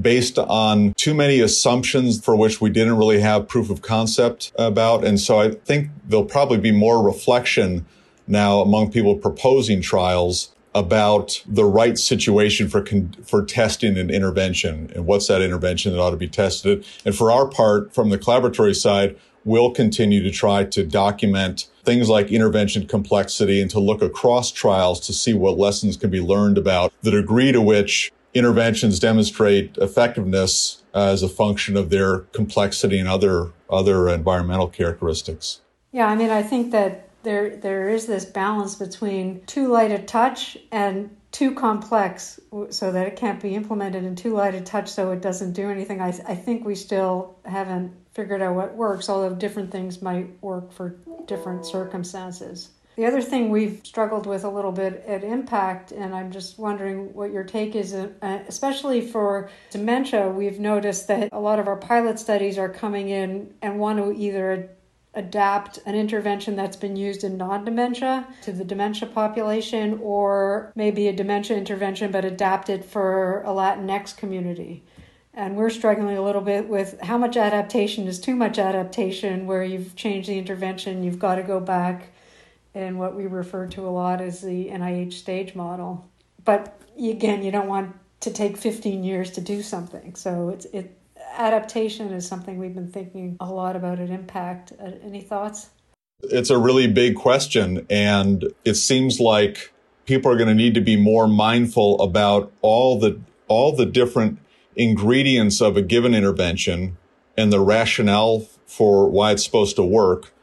based 0.02 0.40
on 0.40 0.94
too 0.94 1.14
many 1.14 1.40
assumptions 1.40 2.20
for 2.20 2.36
which 2.36 2.62
we 2.62 2.72
didn't 2.72 2.98
really 2.98 3.20
have 3.20 3.48
proof 3.48 3.70
of 3.70 3.84
concept 3.84 4.52
about? 4.58 5.06
And 5.06 5.20
so 5.20 5.40
I 5.40 5.52
think 5.52 5.90
there'll 6.08 6.26
probably 6.26 6.58
be 6.58 6.72
more 6.72 7.06
reflection 7.06 7.86
now 8.26 8.62
among 8.62 8.92
people 8.92 9.16
proposing 9.18 9.82
trials 9.82 10.53
about 10.76 11.44
the 11.46 11.66
right 11.66 11.98
situation 11.98 12.68
for 12.68 12.82
con- 12.82 13.16
for 13.24 13.46
testing 13.46 13.98
and 13.98 14.10
intervention 14.10 14.92
and 14.96 15.06
what's 15.06 15.28
that 15.28 15.42
intervention 15.42 15.94
that 15.94 16.00
ought 16.00 16.12
to 16.12 16.18
be 16.18 16.28
tested. 16.28 16.86
And 17.06 17.16
for 17.16 17.32
our 17.32 17.48
part, 17.48 17.94
from 17.94 18.10
the 18.10 18.18
collaboratory 18.18 18.76
side, 18.76 19.18
we'll 19.46 19.72
continue 19.72 20.24
to 20.24 20.32
try 20.32 20.64
to 20.64 20.86
document 20.86 21.68
things 21.84 22.10
like 22.10 22.32
intervention 22.32 22.88
complexity 22.88 23.62
and 23.62 23.70
to 23.72 23.80
look 23.80 24.02
across 24.02 24.52
trials 24.52 25.00
to 25.02 25.14
see 25.14 25.34
what 25.34 25.58
lessons 25.58 25.98
can 25.98 26.10
be 26.10 26.22
learned 26.22 26.58
about 26.58 26.94
the 27.02 27.12
degree 27.12 27.52
to 27.52 27.62
which 27.62 28.12
interventions 28.34 29.00
demonstrate 29.00 29.78
effectiveness 29.78 30.84
as 30.94 31.22
a 31.22 31.30
function 31.30 31.76
of 31.76 31.90
their 31.90 32.20
complexity 32.20 33.00
and 33.00 33.08
other 33.08 33.52
other 33.70 34.08
environmental 34.10 34.68
characteristics. 34.68 35.62
Yeah, 35.92 36.08
I 36.08 36.16
mean, 36.16 36.30
I 36.30 36.42
think 36.42 36.72
that 36.72 37.10
there 37.24 37.56
there 37.58 37.90
is 37.90 38.06
this 38.06 38.26
balance 38.26 38.76
between 38.76 39.44
too 39.46 39.68
light 39.68 39.92
a 39.92 40.00
touch 40.00 40.58
and 40.72 41.16
too 41.32 41.56
complex 41.56 42.40
so 42.70 42.92
that 42.92 43.08
it 43.08 43.16
can't 43.16 43.42
be 43.42 43.56
implemented 43.56 44.04
and 44.04 44.18
too 44.18 44.34
light 44.34 44.54
a 44.54 44.62
touch 44.62 44.88
so 44.88 45.12
it 45.12 45.22
doesn't 45.22 45.54
do 45.54 45.70
anything. 45.70 46.00
I, 46.00 46.10
I 46.10 46.36
think 46.36 46.64
we 46.64 46.76
still 46.76 47.36
haven't 47.44 47.92
figured 48.14 48.42
out 48.42 48.56
what 48.56 48.76
works, 48.76 49.10
although 49.10 49.34
different 49.34 49.72
things 49.72 50.02
might 50.02 50.42
work 50.44 50.72
for 50.72 50.96
different 51.26 51.66
circumstances. 51.66 52.70
The 52.96 53.08
other 53.08 53.24
thing 53.24 53.50
we've 53.50 53.82
struggled 53.84 54.28
with 54.28 54.44
a 54.44 54.50
little 54.50 54.72
bit 54.72 55.04
at 55.08 55.24
Impact, 55.24 55.92
and 55.92 56.14
I'm 56.14 56.32
just 56.32 56.60
wondering 56.60 57.12
what 57.16 57.32
your 57.32 57.44
take 57.44 57.76
is, 57.76 57.96
uh, 57.96 58.10
especially 58.48 59.02
for 59.02 59.50
dementia, 59.72 60.30
we've 60.30 60.60
noticed 60.60 61.08
that 61.08 61.30
a 61.32 61.40
lot 61.40 61.58
of 61.58 61.68
our 61.68 61.78
pilot 61.78 62.20
studies 62.20 62.60
are 62.60 62.70
coming 62.70 63.10
in 63.10 63.52
and 63.64 63.80
want 63.80 63.98
to 63.98 64.14
either 64.16 64.70
adapt 65.14 65.80
an 65.86 65.96
intervention 65.96 66.56
that's 66.56 66.76
been 66.76 66.96
used 66.96 67.24
in 67.24 67.38
non 67.38 67.66
dementia 67.66 68.28
to 68.42 68.52
the 68.52 68.64
dementia 68.64 69.08
population, 69.08 70.00
or 70.02 70.72
maybe 70.76 71.08
a 71.08 71.14
dementia 71.14 71.58
intervention 71.58 72.12
but 72.12 72.26
adapted 72.26 72.84
for 72.84 73.42
a 73.42 73.50
Latinx 73.50 74.16
community. 74.16 74.84
And 75.36 75.56
we're 75.56 75.72
struggling 75.72 76.18
a 76.18 76.22
little 76.22 76.42
bit 76.42 76.70
with 76.70 77.00
how 77.02 77.18
much 77.18 77.38
adaptation 77.38 78.08
is 78.08 78.20
too 78.20 78.36
much 78.36 78.60
adaptation, 78.60 79.48
where 79.48 79.64
you've 79.64 79.96
changed 79.96 80.30
the 80.30 80.38
intervention, 80.38 81.04
you've 81.04 81.20
got 81.20 81.36
to 81.36 81.44
go 81.44 81.60
back 81.60 82.10
in 82.74 82.98
what 82.98 83.16
we 83.16 83.28
refer 83.28 83.68
to 83.68 83.88
a 83.88 83.90
lot 83.90 84.22
as 84.22 84.42
the 84.42 84.68
NIH 84.70 85.14
stage 85.14 85.56
model. 85.56 86.08
But 86.44 86.80
again, 86.98 87.44
you 87.44 87.52
don't 87.52 87.68
want 87.68 87.96
to 88.22 88.32
take 88.32 88.58
15 88.58 89.04
years 89.04 89.32
to 89.32 89.42
do 89.42 89.62
something. 89.62 90.16
So 90.16 90.50
it's 90.50 90.66
it 90.66 90.98
adaptation 91.34 92.12
is 92.14 92.28
something 92.28 92.58
we've 92.58 92.76
been 92.76 92.92
thinking 92.92 93.38
a 93.40 93.52
lot 93.52 93.76
about 93.76 94.00
at 94.00 94.10
Impact. 94.10 94.74
Uh, 94.80 94.92
any 95.04 95.22
thoughts? 95.22 95.70
It's 96.24 96.50
a 96.50 96.58
really 96.58 96.88
big 96.88 97.16
question, 97.16 97.86
and 97.90 98.46
it 98.64 98.76
seems 98.76 99.20
like 99.20 99.74
people 100.06 100.32
are 100.32 100.38
going 100.38 100.48
to 100.48 100.56
need 100.56 100.74
to 100.76 100.82
be 100.82 100.96
more 100.96 101.28
mindful 101.28 102.00
about 102.02 102.52
all 102.62 103.00
the 103.00 103.20
all 103.48 103.76
the 103.76 103.86
different 103.86 104.40
ingredients 104.76 105.62
of 105.62 105.78
a 105.78 105.82
given 105.82 106.14
intervention 106.16 106.98
and 107.38 107.52
the 107.52 107.60
rationale 107.60 108.48
for 108.66 109.10
why 109.10 109.32
it's 109.32 109.44
supposed 109.44 109.76
to 109.76 109.84
work 109.84 110.34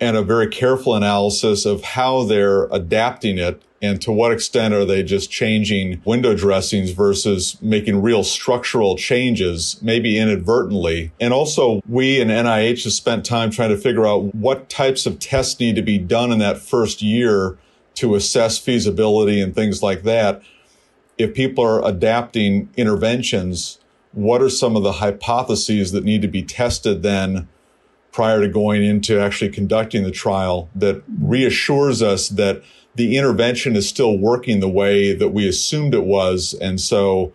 and 0.00 0.16
a 0.16 0.22
very 0.22 0.48
careful 0.48 0.94
analysis 0.94 1.64
of 1.64 1.82
how 1.82 2.24
they're 2.24 2.64
adapting 2.66 3.38
it 3.38 3.62
and 3.84 4.00
to 4.00 4.10
what 4.10 4.32
extent 4.32 4.72
are 4.72 4.84
they 4.84 5.02
just 5.02 5.30
changing 5.30 6.00
window 6.04 6.34
dressings 6.34 6.92
versus 6.92 7.60
making 7.60 8.00
real 8.00 8.24
structural 8.24 8.96
changes, 8.96 9.78
maybe 9.82 10.18
inadvertently. 10.18 11.12
And 11.20 11.34
also 11.34 11.82
we 11.86 12.20
and 12.20 12.30
NIH 12.30 12.84
have 12.84 12.92
spent 12.94 13.26
time 13.26 13.50
trying 13.50 13.68
to 13.70 13.76
figure 13.76 14.06
out 14.06 14.34
what 14.34 14.70
types 14.70 15.04
of 15.04 15.18
tests 15.18 15.60
need 15.60 15.76
to 15.76 15.82
be 15.82 15.98
done 15.98 16.32
in 16.32 16.38
that 16.38 16.58
first 16.58 17.02
year 17.02 17.58
to 17.96 18.14
assess 18.14 18.58
feasibility 18.58 19.40
and 19.40 19.54
things 19.54 19.82
like 19.82 20.02
that. 20.02 20.42
If 21.18 21.34
people 21.34 21.64
are 21.64 21.86
adapting 21.86 22.70
interventions, 22.76 23.78
what 24.12 24.40
are 24.40 24.48
some 24.48 24.76
of 24.76 24.82
the 24.82 24.92
hypotheses 24.92 25.92
that 25.92 26.04
need 26.04 26.22
to 26.22 26.28
be 26.28 26.42
tested 26.42 27.02
then 27.02 27.48
prior 28.14 28.40
to 28.40 28.48
going 28.48 28.84
into 28.84 29.18
actually 29.18 29.50
conducting 29.50 30.04
the 30.04 30.10
trial 30.12 30.70
that 30.72 31.02
reassures 31.20 32.00
us 32.00 32.28
that 32.28 32.62
the 32.94 33.16
intervention 33.16 33.74
is 33.74 33.88
still 33.88 34.16
working 34.16 34.60
the 34.60 34.68
way 34.68 35.12
that 35.12 35.30
we 35.30 35.48
assumed 35.48 35.92
it 35.92 36.04
was. 36.04 36.54
And 36.60 36.80
so 36.80 37.32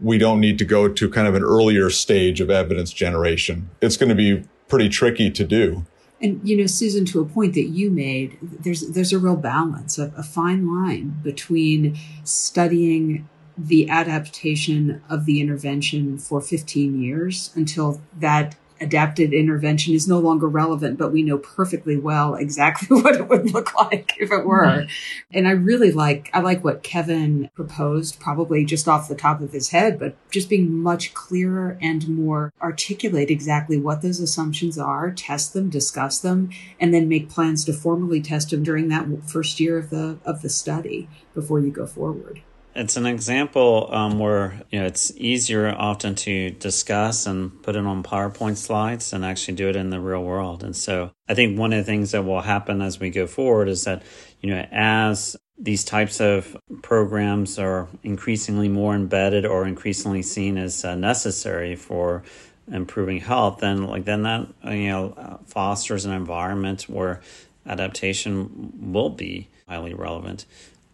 we 0.00 0.16
don't 0.16 0.40
need 0.40 0.56
to 0.60 0.64
go 0.64 0.88
to 0.88 1.10
kind 1.10 1.28
of 1.28 1.34
an 1.34 1.42
earlier 1.42 1.90
stage 1.90 2.40
of 2.40 2.48
evidence 2.48 2.90
generation. 2.90 3.68
It's 3.82 3.98
going 3.98 4.08
to 4.08 4.14
be 4.14 4.42
pretty 4.66 4.88
tricky 4.88 5.30
to 5.30 5.44
do. 5.44 5.84
And 6.22 6.40
you 6.42 6.56
know, 6.56 6.66
Susan, 6.66 7.04
to 7.06 7.20
a 7.20 7.26
point 7.26 7.52
that 7.52 7.66
you 7.66 7.90
made, 7.90 8.38
there's 8.40 8.80
there's 8.92 9.12
a 9.12 9.18
real 9.18 9.36
balance, 9.36 9.98
a, 9.98 10.10
a 10.16 10.22
fine 10.22 10.66
line 10.66 11.18
between 11.22 11.98
studying 12.22 13.28
the 13.58 13.90
adaptation 13.90 15.02
of 15.10 15.26
the 15.26 15.42
intervention 15.42 16.16
for 16.16 16.40
15 16.40 17.02
years 17.02 17.50
until 17.54 18.00
that 18.18 18.56
adapted 18.80 19.32
intervention 19.32 19.94
is 19.94 20.08
no 20.08 20.18
longer 20.18 20.48
relevant, 20.48 20.98
but 20.98 21.12
we 21.12 21.22
know 21.22 21.38
perfectly 21.38 21.96
well 21.96 22.34
exactly 22.34 22.88
what 23.02 23.14
it 23.14 23.28
would 23.28 23.52
look 23.52 23.74
like 23.74 24.14
if 24.18 24.30
it 24.32 24.44
were. 24.44 24.66
Mm-hmm. 24.66 24.88
And 25.32 25.48
I 25.48 25.52
really 25.52 25.92
like, 25.92 26.30
I 26.32 26.40
like 26.40 26.64
what 26.64 26.82
Kevin 26.82 27.50
proposed, 27.54 28.20
probably 28.20 28.64
just 28.64 28.88
off 28.88 29.08
the 29.08 29.14
top 29.14 29.40
of 29.40 29.52
his 29.52 29.70
head, 29.70 29.98
but 29.98 30.16
just 30.30 30.48
being 30.48 30.72
much 30.72 31.14
clearer 31.14 31.78
and 31.80 32.08
more 32.08 32.52
articulate 32.60 33.30
exactly 33.30 33.78
what 33.78 34.02
those 34.02 34.20
assumptions 34.20 34.78
are, 34.78 35.10
test 35.10 35.54
them, 35.54 35.70
discuss 35.70 36.18
them, 36.18 36.50
and 36.80 36.92
then 36.92 37.08
make 37.08 37.30
plans 37.30 37.64
to 37.64 37.72
formally 37.72 38.20
test 38.20 38.50
them 38.50 38.62
during 38.62 38.88
that 38.88 39.06
first 39.26 39.60
year 39.60 39.78
of 39.78 39.90
the, 39.90 40.18
of 40.24 40.42
the 40.42 40.48
study 40.48 41.08
before 41.34 41.60
you 41.60 41.70
go 41.70 41.86
forward 41.86 42.42
it's 42.74 42.96
an 42.96 43.06
example 43.06 43.88
um, 43.92 44.18
where 44.18 44.62
you 44.70 44.80
know 44.80 44.86
it's 44.86 45.12
easier 45.16 45.74
often 45.76 46.14
to 46.16 46.50
discuss 46.50 47.26
and 47.26 47.62
put 47.62 47.76
it 47.76 47.84
on 47.84 48.02
PowerPoint 48.02 48.56
slides 48.56 49.12
and 49.12 49.24
actually 49.24 49.54
do 49.54 49.68
it 49.68 49.76
in 49.76 49.90
the 49.90 50.00
real 50.00 50.22
world. 50.22 50.64
And 50.64 50.74
so 50.74 51.12
I 51.28 51.34
think 51.34 51.58
one 51.58 51.72
of 51.72 51.78
the 51.78 51.84
things 51.84 52.10
that 52.12 52.24
will 52.24 52.40
happen 52.40 52.82
as 52.82 52.98
we 52.98 53.10
go 53.10 53.26
forward 53.26 53.68
is 53.68 53.84
that 53.84 54.02
you 54.40 54.50
know 54.50 54.66
as 54.72 55.36
these 55.56 55.84
types 55.84 56.20
of 56.20 56.56
programs 56.82 57.58
are 57.58 57.88
increasingly 58.02 58.68
more 58.68 58.94
embedded 58.94 59.46
or 59.46 59.66
increasingly 59.66 60.22
seen 60.22 60.58
as 60.58 60.84
uh, 60.84 60.96
necessary 60.96 61.76
for 61.76 62.24
improving 62.70 63.20
health, 63.20 63.58
then 63.60 63.86
like 63.86 64.04
then 64.04 64.22
that 64.22 64.48
you 64.64 64.88
know 64.88 65.40
fosters 65.46 66.04
an 66.04 66.12
environment 66.12 66.82
where 66.88 67.20
adaptation 67.66 68.72
will 68.92 69.10
be 69.10 69.48
highly 69.68 69.94
relevant. 69.94 70.44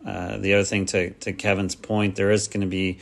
Uh, 0.04 0.38
the 0.38 0.54
other 0.54 0.64
thing 0.64 0.86
to, 0.86 1.10
to 1.10 1.32
Kevin's 1.32 1.74
point, 1.74 2.16
there 2.16 2.30
is 2.30 2.48
going 2.48 2.62
to 2.62 2.66
be 2.66 2.98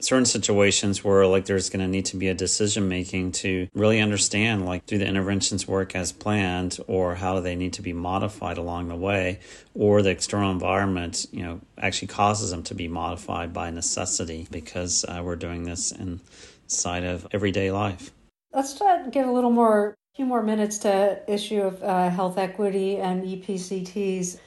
certain 0.00 0.24
situations 0.24 1.04
where 1.04 1.26
like 1.26 1.44
there's 1.44 1.68
going 1.68 1.80
to 1.80 1.88
need 1.88 2.06
to 2.06 2.16
be 2.16 2.28
a 2.28 2.34
decision 2.34 2.88
making 2.88 3.32
to 3.32 3.68
really 3.74 4.00
understand 4.00 4.64
like 4.64 4.86
do 4.86 4.98
the 4.98 5.06
interventions 5.06 5.68
work 5.68 5.94
as 5.94 6.10
planned 6.10 6.78
or 6.86 7.14
how 7.14 7.34
do 7.34 7.40
they 7.40 7.54
need 7.54 7.72
to 7.74 7.82
be 7.82 7.92
modified 7.92 8.56
along 8.56 8.88
the 8.88 8.96
way 8.96 9.38
or 9.74 10.02
the 10.02 10.10
external 10.10 10.50
environment 10.50 11.26
you 11.32 11.42
know 11.42 11.60
actually 11.78 12.08
causes 12.08 12.50
them 12.50 12.62
to 12.62 12.74
be 12.74 12.88
modified 12.88 13.52
by 13.52 13.70
necessity 13.70 14.48
because 14.50 15.04
uh, 15.04 15.20
we're 15.22 15.36
doing 15.36 15.64
this 15.64 15.92
inside 15.92 17.04
of 17.04 17.26
everyday 17.32 17.70
life. 17.70 18.10
Let's 18.52 18.76
try 18.76 19.02
to 19.02 19.10
give 19.10 19.28
a 19.28 19.32
little 19.32 19.50
more 19.50 19.90
a 19.90 20.16
few 20.16 20.24
more 20.26 20.42
minutes 20.42 20.78
to 20.78 21.22
issue 21.28 21.60
of 21.60 21.82
uh, 21.82 22.08
health 22.10 22.38
equity 22.38 22.96
and 22.96 23.22
epcts 23.22 24.38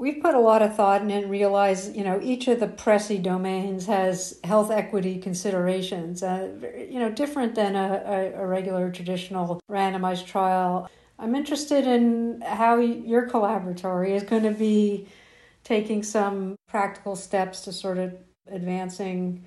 We've 0.00 0.22
put 0.22 0.34
a 0.34 0.40
lot 0.40 0.62
of 0.62 0.74
thought 0.74 1.02
in 1.02 1.10
and 1.10 1.30
realized, 1.30 1.94
you 1.94 2.04
know, 2.04 2.18
each 2.22 2.48
of 2.48 2.58
the 2.58 2.68
PRECI 2.68 3.22
domains 3.22 3.84
has 3.84 4.40
health 4.44 4.70
equity 4.70 5.18
considerations, 5.18 6.22
uh, 6.22 6.48
you 6.90 6.98
know, 6.98 7.10
different 7.10 7.54
than 7.54 7.76
a, 7.76 8.02
a, 8.06 8.42
a 8.42 8.46
regular 8.46 8.90
traditional 8.90 9.60
randomized 9.70 10.24
trial. 10.24 10.88
I'm 11.18 11.34
interested 11.34 11.86
in 11.86 12.40
how 12.40 12.78
your 12.78 13.28
collaboratory 13.28 14.12
is 14.12 14.22
going 14.22 14.44
to 14.44 14.52
be 14.52 15.06
taking 15.64 16.02
some 16.02 16.56
practical 16.66 17.14
steps 17.14 17.60
to 17.64 17.70
sort 17.70 17.98
of 17.98 18.14
advancing 18.50 19.44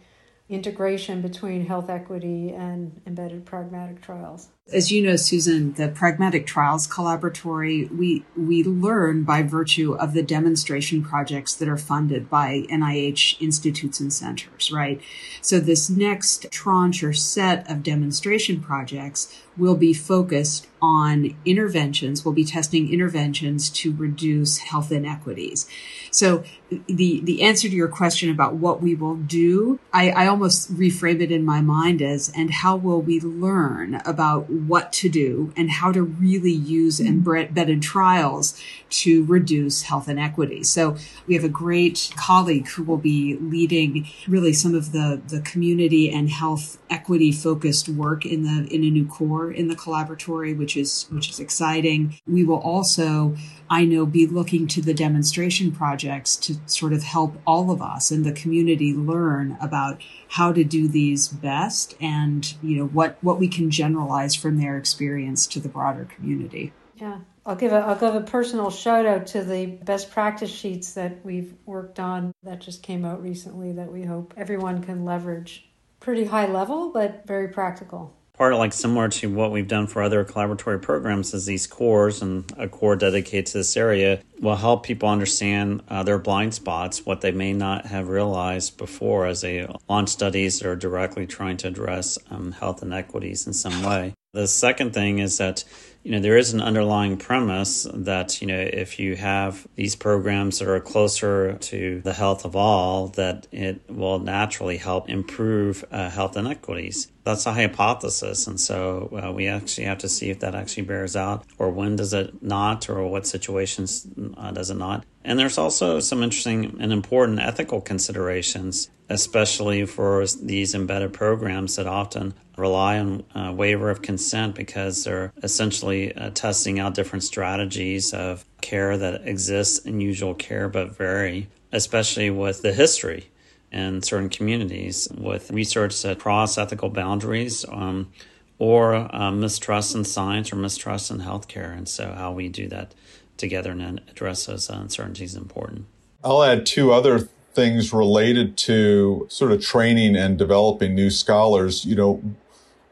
integration 0.50 1.24
between 1.24 1.66
health 1.66 1.90
equity 1.90 2.52
and 2.52 3.02
embedded 3.08 3.44
pragmatic 3.44 4.04
trials. 4.04 4.50
As 4.72 4.94
you 4.94 5.02
know, 5.02 5.18
Susan, 5.18 5.74
the 5.74 5.90
Pragmatic 5.90 6.48
Trials 6.48 6.88
Collaboratory, 6.88 7.94
we, 7.94 8.24
we 8.38 8.64
learn 8.64 9.24
by 9.24 9.44
virtue 9.44 9.94
of 9.94 10.14
the 10.14 10.24
demonstration 10.24 11.04
projects 11.04 11.54
that 11.56 11.68
are 11.68 11.78
funded 11.78 12.30
by 12.30 12.66
NIH 12.72 13.42
institutes 13.42 14.00
and 14.00 14.14
centers, 14.14 14.72
right? 14.72 15.02
So 15.42 15.60
this 15.60 15.90
next 15.90 16.50
tranche 16.50 17.04
or 17.04 17.12
set 17.12 17.70
of 17.70 17.84
demonstration 17.84 18.62
projects 18.62 19.38
will 19.58 19.76
be 19.76 19.94
focused 19.94 20.68
on 20.82 21.36
interventions. 21.46 22.26
We'll 22.26 22.34
be 22.34 22.46
testing 22.46 22.92
interventions 22.92 23.70
to 23.72 23.94
reduce 23.94 24.58
health 24.60 24.92
inequities. 24.92 25.68
So 26.12 26.44
the, 26.88 27.22
the 27.22 27.44
answer 27.44 27.70
to 27.70 27.76
your 27.76 27.88
question 27.88 28.30
about 28.30 28.56
what 28.56 28.82
we 28.82 28.96
will 28.96 29.16
do, 29.16 29.80
I, 29.92 30.10
I 30.12 30.28
almost 30.28 30.74
reframe 30.76 31.22
it 31.22 31.32
in 31.32 31.46
my 31.46 31.62
mind 31.62 32.02
as, 32.02 32.32
and 32.36 32.52
how 32.52 32.76
will 32.76 33.02
we 33.02 33.20
learn 33.20 34.02
about 34.06 34.50
what 34.54 34.94
to 34.94 35.10
do 35.10 35.52
and 35.58 35.70
how 35.70 35.92
to 35.92 36.02
really 36.02 36.52
use 36.52 37.00
mm-hmm. 37.00 37.30
embedded 37.30 37.82
trials 37.82 38.62
to 38.90 39.26
reduce 39.26 39.84
health 39.84 40.08
inequity. 40.08 40.64
So 40.64 40.96
we 41.28 41.34
have 41.34 41.44
a 41.44 41.50
great 41.50 42.12
colleague 42.16 42.68
who 42.68 42.84
will 42.84 42.98
be 42.98 43.38
leading 43.38 44.08
really 44.28 44.54
some 44.54 44.76
of 44.76 44.92
the, 44.92 45.22
the 45.28 45.42
community 45.42 46.12
and 46.12 46.30
health 46.30 46.78
equity 46.90 47.32
focused 47.32 47.90
work 47.90 48.26
in 48.26 48.44
the, 48.44 48.68
in 48.74 48.84
a 48.84 48.90
new 48.90 49.06
core 49.06 49.52
in 49.52 49.68
the 49.68 49.76
collaboratory, 49.76 50.58
which 50.58 50.78
is, 50.78 51.08
which 51.10 51.30
is 51.30 51.40
exciting. 51.40 52.20
We 52.28 52.44
will 52.44 52.60
also, 52.60 53.36
I 53.74 53.86
know, 53.86 54.06
be 54.06 54.28
looking 54.28 54.68
to 54.68 54.84
the 54.84 54.94
demonstration 54.94 55.72
projects 55.72 56.36
to 56.36 56.58
sort 56.68 56.94
of 56.94 57.02
help 57.02 57.42
all 57.48 57.72
of 57.72 57.82
us 57.82 58.12
in 58.12 58.22
the 58.22 58.32
community 58.32 58.94
learn 58.94 59.58
about 59.60 60.00
how 60.28 60.54
to 60.54 60.64
do 60.64 60.88
these 60.88 61.28
best 61.28 61.96
and, 62.00 62.54
you 62.62 62.78
know, 62.78 62.86
what, 62.86 63.18
what 63.22 63.40
we 63.40 63.48
can 63.48 63.72
generalize 63.72 64.36
from 64.36 64.60
their 64.60 64.78
experience 64.78 65.48
to 65.48 65.60
the 65.60 65.70
broader 65.70 66.06
community. 66.06 66.72
Yeah. 66.98 67.22
I'll 67.48 67.56
give 67.56 67.72
a 67.72 67.78
I'll 67.78 68.00
give 68.00 68.14
a 68.14 68.22
personal 68.22 68.70
shout 68.70 69.08
out 69.08 69.26
to 69.28 69.44
the 69.44 69.66
best 69.66 70.12
practice 70.12 70.52
sheets 70.52 70.94
that 70.94 71.26
we've 71.26 71.56
worked 71.66 72.00
on 72.00 72.32
that 72.44 72.62
just 72.62 72.84
came 72.84 73.04
out 73.04 73.24
recently 73.24 73.72
that 73.72 73.92
we 73.92 74.04
hope 74.04 74.36
everyone 74.38 74.84
can 74.84 75.04
leverage. 75.04 75.68
Pretty 76.00 76.26
high 76.26 76.46
level, 76.46 76.92
but 76.92 77.26
very 77.26 77.48
practical 77.48 78.16
part 78.36 78.56
like 78.56 78.74
similar 78.74 79.08
to 79.08 79.30
what 79.32 79.52
we've 79.52 79.68
done 79.68 79.86
for 79.86 80.02
other 80.02 80.26
collaboratory 80.26 80.82
programs 80.82 81.34
is 81.34 81.46
these 81.46 81.68
cores 81.68 82.22
and 82.22 82.52
a 82.58 82.68
core 82.68 82.96
dedicated 82.96 83.46
to 83.46 83.60
this 83.60 83.78
area 83.78 84.20
will 84.40 84.56
help 84.56 84.84
people 84.84 85.08
understand 85.08 85.84
uh, 85.88 86.02
their 86.02 86.18
blind 86.18 86.54
spots 86.54 87.06
what 87.06 87.22
they 87.22 87.32
may 87.32 87.54
not 87.54 87.86
have 87.86 88.08
realized 88.08 88.78
before 88.78 89.28
as 89.28 89.42
they 89.42 89.68
launch 89.88 90.10
studies 90.10 90.60
that 90.60 90.68
are 90.68 90.76
directly 90.76 91.28
trying 91.28 91.58
to 91.58 91.68
address 91.68 92.18
um, 92.32 92.52
health 92.54 92.82
inequities 92.82 93.46
in 93.46 93.54
some 93.54 93.84
way 93.84 94.14
The 94.34 94.48
second 94.48 94.96
thing 94.96 95.20
is 95.20 95.38
that 95.38 95.64
you 96.02 96.12
know 96.12 96.20
there 96.20 96.38
is 96.38 96.54
an 96.54 96.62
underlying 96.62 97.18
premise 97.18 97.88
that 97.94 98.42
you 98.42 98.48
know 98.48 98.60
if 98.60 98.98
you 98.98 99.16
have 99.16 99.68
these 99.76 99.96
programs 99.96 100.58
that 100.58 100.68
are 100.68 100.80
closer 100.80 101.54
to 101.54 102.02
the 102.02 102.14
health 102.14 102.44
of 102.44 102.56
all 102.56 103.10
that 103.10 103.48
it 103.52 103.88
will 103.88 104.18
naturally 104.18 104.78
help 104.78 105.08
improve 105.08 105.86
uh, 105.92 106.10
health 106.10 106.36
inequities. 106.36 107.12
That's 107.24 107.46
a 107.46 107.54
hypothesis 107.54 108.48
and 108.48 108.60
so 108.60 109.22
uh, 109.24 109.32
we 109.32 109.48
actually 109.48 109.86
have 109.86 110.00
to 110.00 110.10
see 110.10 110.32
if 110.32 110.40
that 110.40 110.56
actually 110.56 110.84
bears 110.84 111.16
out 111.16 111.46
or 111.60 111.70
when 111.70 111.96
does 111.96 112.12
it 112.12 112.42
not 112.42 112.90
or 112.90 113.08
what 113.08 113.28
situations 113.28 114.08
uh, 114.36 114.52
does 114.52 114.72
it 114.72 114.78
not 114.78 115.06
and 115.26 115.40
there's 115.40 115.58
also 115.58 116.00
some 116.00 116.24
interesting 116.24 116.78
and 116.80 116.92
important 116.92 117.40
ethical 117.40 117.82
considerations 117.82 118.90
especially 119.10 119.86
for 119.86 120.26
these 120.42 120.74
embedded 120.74 121.14
programs 121.14 121.76
that 121.76 121.88
often 121.88 122.34
rely 122.58 122.98
on 122.98 123.24
a 123.36 123.40
uh, 123.40 123.52
waiver 123.52 123.90
of 123.90 124.02
consent 124.02 124.56
because 124.56 125.04
they're 125.04 125.32
essentially 125.42 126.16
uh, 126.16 126.30
testing 126.32 126.80
out 126.80 126.96
different 126.96 127.24
strategies 127.24 128.14
of 128.14 128.46
care 128.62 128.98
that 128.98 129.28
exist 129.28 129.86
in 129.86 130.00
usual 130.00 130.34
care 130.34 130.70
but 130.70 130.96
vary, 130.96 131.48
especially 131.72 132.30
with 132.30 132.62
the 132.62 132.74
history 132.74 133.30
in 133.72 134.02
certain 134.02 134.30
communities 134.30 135.08
with 135.18 135.52
research 135.52 136.02
that 136.04 136.20
cross 136.20 136.58
ethical 136.58 136.90
boundaries 136.90 137.66
um, 137.70 138.12
or 138.60 138.94
uh, 138.96 139.32
mistrust 139.32 139.96
in 139.96 140.04
science 140.04 140.54
or 140.54 140.56
mistrust 140.56 141.10
in 141.10 141.20
healthcare. 141.20 141.76
And 141.76 141.90
so, 141.90 142.14
how 142.14 142.32
we 142.32 142.50
do 142.50 142.68
that 142.70 142.94
together 143.38 143.72
and 143.72 144.02
address 144.10 144.46
those 144.46 144.70
uncertainties 144.70 145.32
is 145.32 145.38
important. 145.38 145.86
I'll 146.24 146.44
add 146.44 146.66
two 146.66 146.92
other 146.92 147.28
things 147.54 147.94
related 147.94 148.58
to 148.58 149.28
sort 149.30 149.52
of 149.52 149.62
training 149.62 150.16
and 150.16 150.38
developing 150.38 150.96
new 150.96 151.10
scholars. 151.10 151.86
You 151.86 151.96
know, 151.96 152.24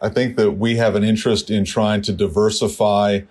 I 0.01 0.09
think 0.09 0.35
that 0.37 0.51
we 0.51 0.75
have 0.77 0.95
an 0.95 1.03
interest 1.03 1.49
in 1.49 1.65
trying 1.65 2.01
to 2.03 2.13
diversify 2.13 3.21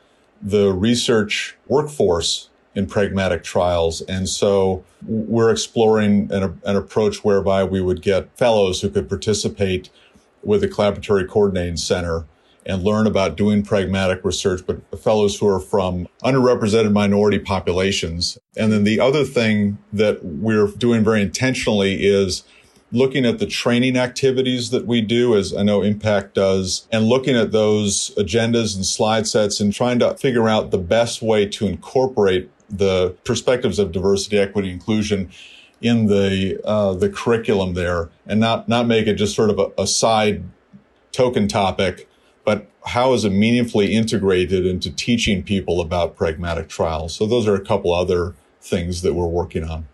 the 0.41 0.73
research 0.73 1.57
workforce 1.67 2.49
in 2.75 2.87
pragmatic 2.87 3.43
trials. 3.43 4.01
And 4.03 4.29
so 4.29 4.85
we're 5.05 5.51
exploring 5.51 6.31
an, 6.33 6.61
an, 6.65 6.77
approach 6.77 7.25
whereby 7.25 7.65
we 7.65 7.81
would 7.81 8.01
get 8.01 8.35
fellows 8.39 8.81
who 8.81 8.91
could 8.91 9.09
participate 9.09 9.91
with 10.43 10.61
the 10.61 10.69
Collaboratory 10.69 11.29
Coordinating 11.29 11.77
Center 11.77 12.25
and 12.67 12.83
learn 12.83 13.07
about 13.07 13.37
doing 13.37 13.63
pragmatic 13.63 14.25
research, 14.25 14.63
but 14.67 14.81
fellows 15.01 15.39
who 15.39 15.49
are 15.49 15.61
from 15.61 16.07
underrepresented 16.23 16.93
minority 16.93 17.39
populations. 17.39 18.39
And 18.57 18.73
then 18.73 18.85
the 18.85 19.01
other 19.01 19.25
thing 19.25 19.79
that 19.93 20.25
we're 20.25 20.67
doing 20.69 21.03
very 21.03 21.23
intentionally 21.23 22.05
is 22.05 22.45
looking 22.93 23.25
at 23.25 23.39
the 23.39 23.47
training 23.47 23.97
activities 23.97 24.71
that 24.71 24.87
we 24.87 25.01
do, 25.01 25.37
as 25.37 25.55
I 25.55 25.63
know 25.63 25.83
Impact 25.83 26.35
does, 26.35 26.89
and 26.91 27.07
looking 27.07 27.37
at 27.37 27.53
those 27.53 28.11
agendas 28.17 28.75
and 28.75 28.85
slide 28.85 29.27
sets 29.27 29.61
and 29.61 29.73
trying 29.73 29.99
to 30.01 30.17
figure 30.17 30.49
out 30.49 30.71
the 30.71 30.79
best 30.79 31.23
way 31.23 31.47
to 31.47 31.67
incorporate 31.67 32.51
the 32.69 33.17
perspectives 33.25 33.79
of 33.79 33.93
diversity, 33.93 34.39
equity, 34.39 34.71
inclusion 34.71 35.31
in 35.81 36.07
the 36.07 36.61
uh, 36.65 36.93
the 36.93 37.09
curriculum 37.09 37.75
there, 37.75 38.11
and 38.27 38.39
not 38.39 38.69
not 38.69 38.87
make 38.87 39.07
it 39.07 39.15
just 39.15 39.35
sort 39.35 39.51
of 39.51 39.59
a, 39.59 39.83
a 39.83 39.87
side 39.87 40.45
token 41.13 41.49
topic, 41.49 42.09
but 42.51 42.67
how 42.85 43.13
is 43.13 43.25
it 43.25 43.31
meaningfully 43.31 43.95
integrated 43.95 44.67
into 44.67 44.91
teaching 44.91 45.45
people 45.45 45.81
about 45.81 46.17
pragmatic 46.17 46.69
trials? 46.69 47.15
So 47.15 47.25
those 47.25 47.47
are 47.47 47.55
a 47.55 47.65
couple 47.65 47.95
other 47.95 48.35
things 48.61 49.03
that 49.03 49.15
we're 49.15 49.29
working 49.29 49.63
on. 49.63 49.87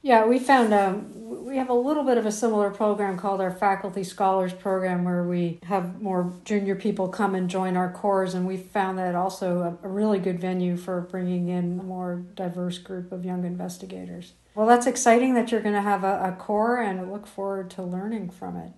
Yeah, 0.00 0.24
we 0.24 0.38
found 0.38 0.72
um, 0.72 1.44
we 1.44 1.58
have 1.58 1.68
a 1.68 1.74
little 1.74 2.04
bit 2.04 2.16
of 2.16 2.24
a 2.24 2.32
similar 2.32 2.70
program 2.70 3.18
called 3.18 3.42
our 3.42 3.50
Faculty 3.50 4.02
Scholars 4.02 4.54
Program, 4.54 5.04
where 5.04 5.22
we 5.22 5.58
have 5.64 6.00
more 6.00 6.32
junior 6.46 6.74
people 6.74 7.08
come 7.08 7.34
and 7.34 7.50
join 7.50 7.76
our 7.76 7.92
cores, 7.92 8.32
and 8.32 8.46
we 8.46 8.56
found 8.56 8.96
that 8.96 9.14
also 9.14 9.78
a, 9.82 9.88
really 9.88 10.18
good 10.18 10.40
venue 10.40 10.78
for 10.78 11.02
bringing 11.02 11.48
in 11.50 11.78
a 11.78 11.82
more 11.82 12.24
diverse 12.34 12.78
group 12.78 13.12
of 13.12 13.26
young 13.26 13.44
investigators. 13.44 14.32
Well, 14.54 14.66
that's 14.66 14.86
exciting 14.86 15.34
that 15.34 15.52
you're 15.52 15.60
going 15.60 15.74
to 15.74 15.82
have 15.82 16.04
a, 16.04 16.22
a 16.24 16.32
core, 16.38 16.80
and 16.80 17.12
look 17.12 17.26
forward 17.26 17.68
to 17.72 17.82
learning 17.82 18.30
from 18.30 18.56
it. 18.56 18.72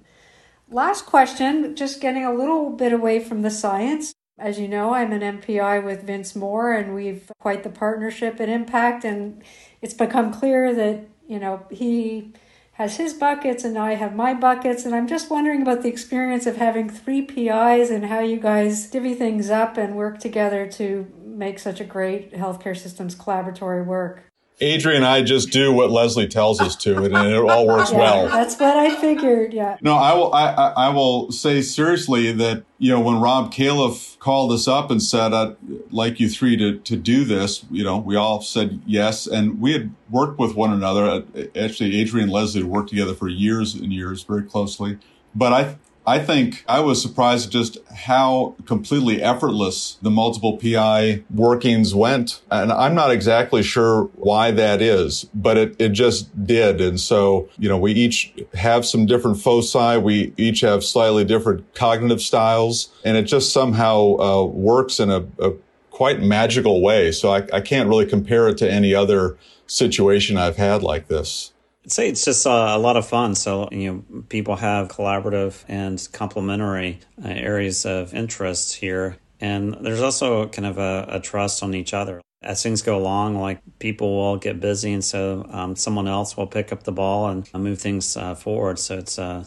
Last 0.73 1.05
question, 1.05 1.75
just 1.75 2.00
getting 2.00 2.25
a 2.25 2.33
little 2.33 2.71
bit 2.71 2.93
away 2.93 3.19
from 3.19 3.43
the 3.43 3.50
science. 3.50 4.15
As 4.39 4.61
you 4.61 4.69
know, 4.69 4.95
I'm 4.95 5.11
an 5.11 5.21
MPI 5.41 5.85
with 5.85 6.05
Vince 6.05 6.37
Mor, 6.37 6.73
and 6.73 6.95
we've 6.95 7.29
quite 7.41 7.65
the 7.65 7.71
partnership 7.71 8.41
at 8.41 8.49
Impact, 8.49 9.05
and 9.05 9.43
it's 9.83 9.95
become 9.95 10.33
clear 10.33 10.73
that 10.73 11.09
you 11.27 11.41
know 11.41 11.67
he 11.71 12.33
has 12.75 12.97
his 12.99 13.12
buckets 13.12 13.65
and 13.65 13.77
I 13.77 13.95
have 13.95 14.15
my 14.15 14.33
buckets. 14.33 14.85
And 14.87 14.95
I'm 14.95 15.07
just 15.07 15.29
wondering 15.29 15.61
about 15.61 15.83
the 15.83 15.89
experience 15.89 16.47
of 16.47 16.57
having 16.57 16.89
three 16.89 17.21
PIs 17.21 17.91
and 17.91 18.07
how 18.07 18.21
you 18.21 18.41
guys 18.41 18.89
divvy 18.89 19.15
things 19.15 19.50
up 19.50 19.77
and 19.77 19.97
work 19.97 20.19
together 20.19 20.67
to 20.69 21.06
make 21.23 21.59
such 21.59 21.80
a 21.80 21.85
great 21.85 22.33
healthcare 22.33 22.75
systems 22.75 23.15
collaboratory 23.15 23.85
work. 23.85 24.29
Adrian 24.61 24.99
and 24.99 25.07
I 25.07 25.23
just 25.23 25.51
do 25.51 25.73
what 25.73 25.91
Lesley 25.91 26.29
tells 26.29 26.61
us 26.61 26.77
to, 26.77 27.05
and 27.05 27.15
it 27.15 27.37
all 27.37 27.67
works 27.67 27.91
yeah, 27.93 27.99
well. 27.99 28.29
That's 28.29 28.59
what 28.59 28.77
I 28.77 28.95
figured. 28.95 29.55
Yeah. 29.55 29.79
No, 29.81 29.95
I 29.95 30.15
will. 30.15 30.33
I, 30.35 30.53
I 30.53 30.89
will 30.91 31.33
say 31.33 31.63
seriously 31.63 32.33
that 32.33 32.65
you 32.79 32.91
know 32.91 33.01
when 33.01 33.21
Rob 33.21 33.53
Califf 33.53 34.19
called 34.19 34.53
us 34.53 34.69
up 34.69 34.91
and 34.91 35.03
said, 35.03 35.33
"I'd 35.33 35.57
like 35.91 36.21
you 36.21 36.29
three 36.29 36.57
to 36.59 36.79
to 36.79 36.97
do 36.97 37.25
this," 37.25 37.65
you 37.71 37.83
know, 37.83 37.97
we 37.97 38.17
all 38.17 38.43
said 38.43 38.83
yes, 38.87 39.27
and 39.27 39.61
we 39.61 39.73
had 39.73 39.95
worked 40.11 40.39
with 40.39 40.55
one 40.55 40.73
another. 40.73 41.25
Actually, 41.57 41.99
Adrian 41.99 42.25
and 42.25 42.33
Lesley 42.33 42.61
had 42.61 42.71
worked 42.71 42.91
together 42.91 43.15
for 43.15 43.29
years 43.29 43.75
and 43.75 43.93
years, 43.93 44.23
very 44.23 44.43
closely. 44.43 44.99
But 45.35 45.53
I 45.53 45.77
I 46.11 46.19
think 46.19 46.65
I 46.67 46.81
was 46.81 47.01
surprised 47.01 47.53
just 47.53 47.79
how 47.89 48.57
completely 48.67 49.23
effortless 49.23 49.97
the 50.03 50.11
multiple 50.11 50.59
PI 50.59 51.23
workings 51.33 51.95
went. 51.95 52.43
And 52.51 52.73
I'm 52.73 52.97
not 52.97 53.13
exactly 53.13 53.63
sure 53.63 54.11
why 54.17 54.51
that 54.51 54.83
is, 54.83 55.31
but 55.33 55.57
it, 55.57 55.77
it 55.79 55.91
just 55.91 56.45
did. 56.45 56.81
And 56.81 56.99
so, 56.99 57.49
you 57.61 57.69
know, 57.69 57.79
we 57.79 57.93
each 57.93 58.35
have 58.55 58.85
some 58.85 59.07
different 59.07 59.41
foci. 59.41 59.99
We 59.99 60.35
each 60.37 60.63
have 60.63 60.83
slightly 60.83 61.25
different 61.25 61.75
cognitive 61.75 62.21
styles 62.21 62.89
and 63.05 63.17
it 63.17 63.23
just 63.23 63.53
somehow 63.53 64.17
uh, 64.19 64.45
works 64.47 64.99
in 64.99 65.11
a, 65.11 65.29
a, 65.39 65.53
quite 65.93 66.23
magical 66.23 66.81
way. 66.81 67.13
So 67.13 67.31
I, 67.31 67.47
I 67.53 67.61
can't 67.61 67.87
really 67.87 68.07
compare 68.07 68.49
it 68.49 68.57
to 68.59 68.69
any 68.71 68.95
other 68.95 69.37
situation 69.67 70.39
I've 70.39 70.57
had 70.57 70.83
like 70.83 71.09
this. 71.09 71.53
I'd 71.91 71.95
say 71.95 72.09
it's 72.09 72.25
just 72.25 72.47
uh, 72.47 72.50
a 72.71 72.79
lot 72.79 72.97
of 72.97 73.05
fun. 73.05 73.35
So, 73.35 73.69
you 73.73 73.93
know, 73.93 74.23
people 74.29 74.55
have 74.55 74.87
collaborative 74.87 75.65
and 75.67 76.00
complementary 76.13 77.00
uh, 77.21 77.31
areas 77.31 77.85
of 77.85 78.15
interest 78.15 78.76
here. 78.76 79.17
And 79.41 79.76
there's 79.81 80.00
also 80.00 80.47
kind 80.47 80.67
of 80.67 80.79
a, 80.79 81.17
a, 81.17 81.19
trust 81.19 81.65
on 81.65 81.75
each 81.75 81.93
other. 81.93 82.21
As 82.43 82.63
things 82.63 82.83
go 82.83 82.97
along, 82.97 83.41
like 83.41 83.59
people 83.81 84.15
will 84.15 84.37
get 84.37 84.61
busy, 84.61 84.93
and 84.93 85.05
so 85.05 85.45
um, 85.50 85.75
someone 85.75 86.07
else 86.07 86.37
will 86.37 86.47
pick 86.47 86.71
up 86.71 86.85
the 86.85 86.93
ball 86.93 87.29
and 87.29 87.50
uh, 87.53 87.59
move 87.59 87.81
things 87.81 88.17
uh, 88.17 88.37
forward. 88.37 88.79
So 88.79 88.97
it's 88.97 89.19
uh, 89.19 89.47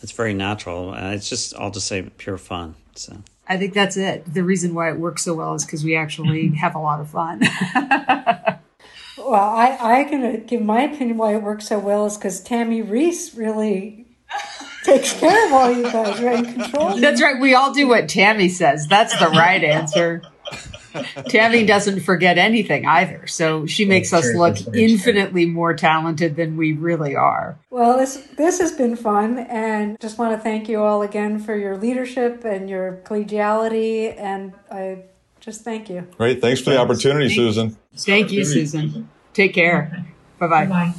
it's 0.00 0.12
very 0.12 0.32
natural. 0.32 0.94
And 0.94 1.14
it's 1.14 1.28
just, 1.28 1.56
I'll 1.56 1.72
just 1.72 1.88
say, 1.88 2.02
pure 2.02 2.38
fun. 2.38 2.76
So. 2.94 3.16
I 3.48 3.56
think 3.56 3.74
that's 3.74 3.96
it. 3.96 4.32
The 4.32 4.44
reason 4.44 4.74
why 4.74 4.90
it 4.90 5.00
works 5.00 5.24
so 5.24 5.34
well 5.34 5.54
is 5.54 5.64
because 5.64 5.82
we 5.82 5.96
actually 5.96 6.48
have 6.60 6.76
a 6.76 6.78
lot 6.78 7.00
of 7.00 7.10
fun. 7.10 7.40
Well, 9.30 9.48
I, 9.48 10.00
I 10.00 10.04
can 10.06 10.44
give 10.46 10.60
my 10.60 10.82
opinion 10.82 11.16
why 11.16 11.36
it 11.36 11.42
works 11.44 11.68
so 11.68 11.78
well 11.78 12.04
is 12.04 12.16
because 12.16 12.40
Tammy 12.40 12.82
Reece 12.82 13.32
really 13.36 14.08
takes 14.82 15.12
care 15.12 15.46
of 15.46 15.52
all 15.52 15.70
you 15.70 15.84
guys. 15.84 16.18
You're 16.18 16.32
in 16.32 16.52
control. 16.52 16.98
That's 16.98 17.22
right. 17.22 17.40
We 17.40 17.54
all 17.54 17.72
do 17.72 17.86
what 17.86 18.08
Tammy 18.08 18.48
says. 18.48 18.88
That's 18.88 19.16
the 19.20 19.28
right 19.28 19.62
answer. 19.62 20.22
Tammy 21.28 21.64
doesn't 21.64 22.00
forget 22.00 22.38
anything 22.38 22.86
either. 22.86 23.28
So 23.28 23.66
she 23.66 23.84
makes 23.84 24.12
us 24.12 24.34
look 24.34 24.56
infinitely 24.74 25.46
more 25.46 25.74
talented 25.74 26.34
than 26.34 26.56
we 26.56 26.72
really 26.72 27.14
are. 27.14 27.56
Well, 27.70 27.98
this 27.98 28.16
this 28.36 28.58
has 28.58 28.72
been 28.72 28.96
fun 28.96 29.38
and 29.38 29.96
just 30.00 30.18
want 30.18 30.36
to 30.36 30.42
thank 30.42 30.68
you 30.68 30.82
all 30.82 31.02
again 31.02 31.38
for 31.38 31.56
your 31.56 31.76
leadership 31.76 32.44
and 32.44 32.68
your 32.68 33.00
collegiality 33.04 34.12
and 34.18 34.54
I 34.72 35.04
just 35.38 35.62
thank 35.62 35.88
you. 35.88 36.08
Great. 36.16 36.40
Thanks 36.40 36.60
for 36.60 36.70
the 36.70 36.78
opportunity, 36.78 37.32
Susan. 37.32 37.76
Thank 37.94 38.32
you, 38.32 38.44
Susan. 38.44 39.08
Take 39.40 39.54
care. 39.54 40.04
Bye 40.38 40.66
bye. 40.66 40.92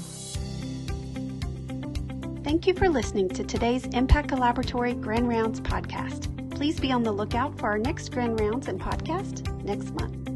Thank 2.43 2.65
you 2.65 2.73
for 2.73 2.89
listening 2.89 3.30
to 3.30 3.43
today's 3.43 3.86
Impact 3.86 4.32
Collaboratory 4.32 4.99
Grand 4.99 5.30
Rounds 5.30 5.62
podcast. 5.62 6.49
Please 6.49 6.80
be 6.80 6.91
on 6.91 7.04
the 7.04 7.12
lookout 7.12 7.56
for 7.60 7.67
our 7.67 7.77
next 7.77 8.10
Grand 8.10 8.39
Rounds 8.39 8.67
and 8.67 8.82
podcast 8.82 9.63
next 9.63 9.93
month. 9.93 10.30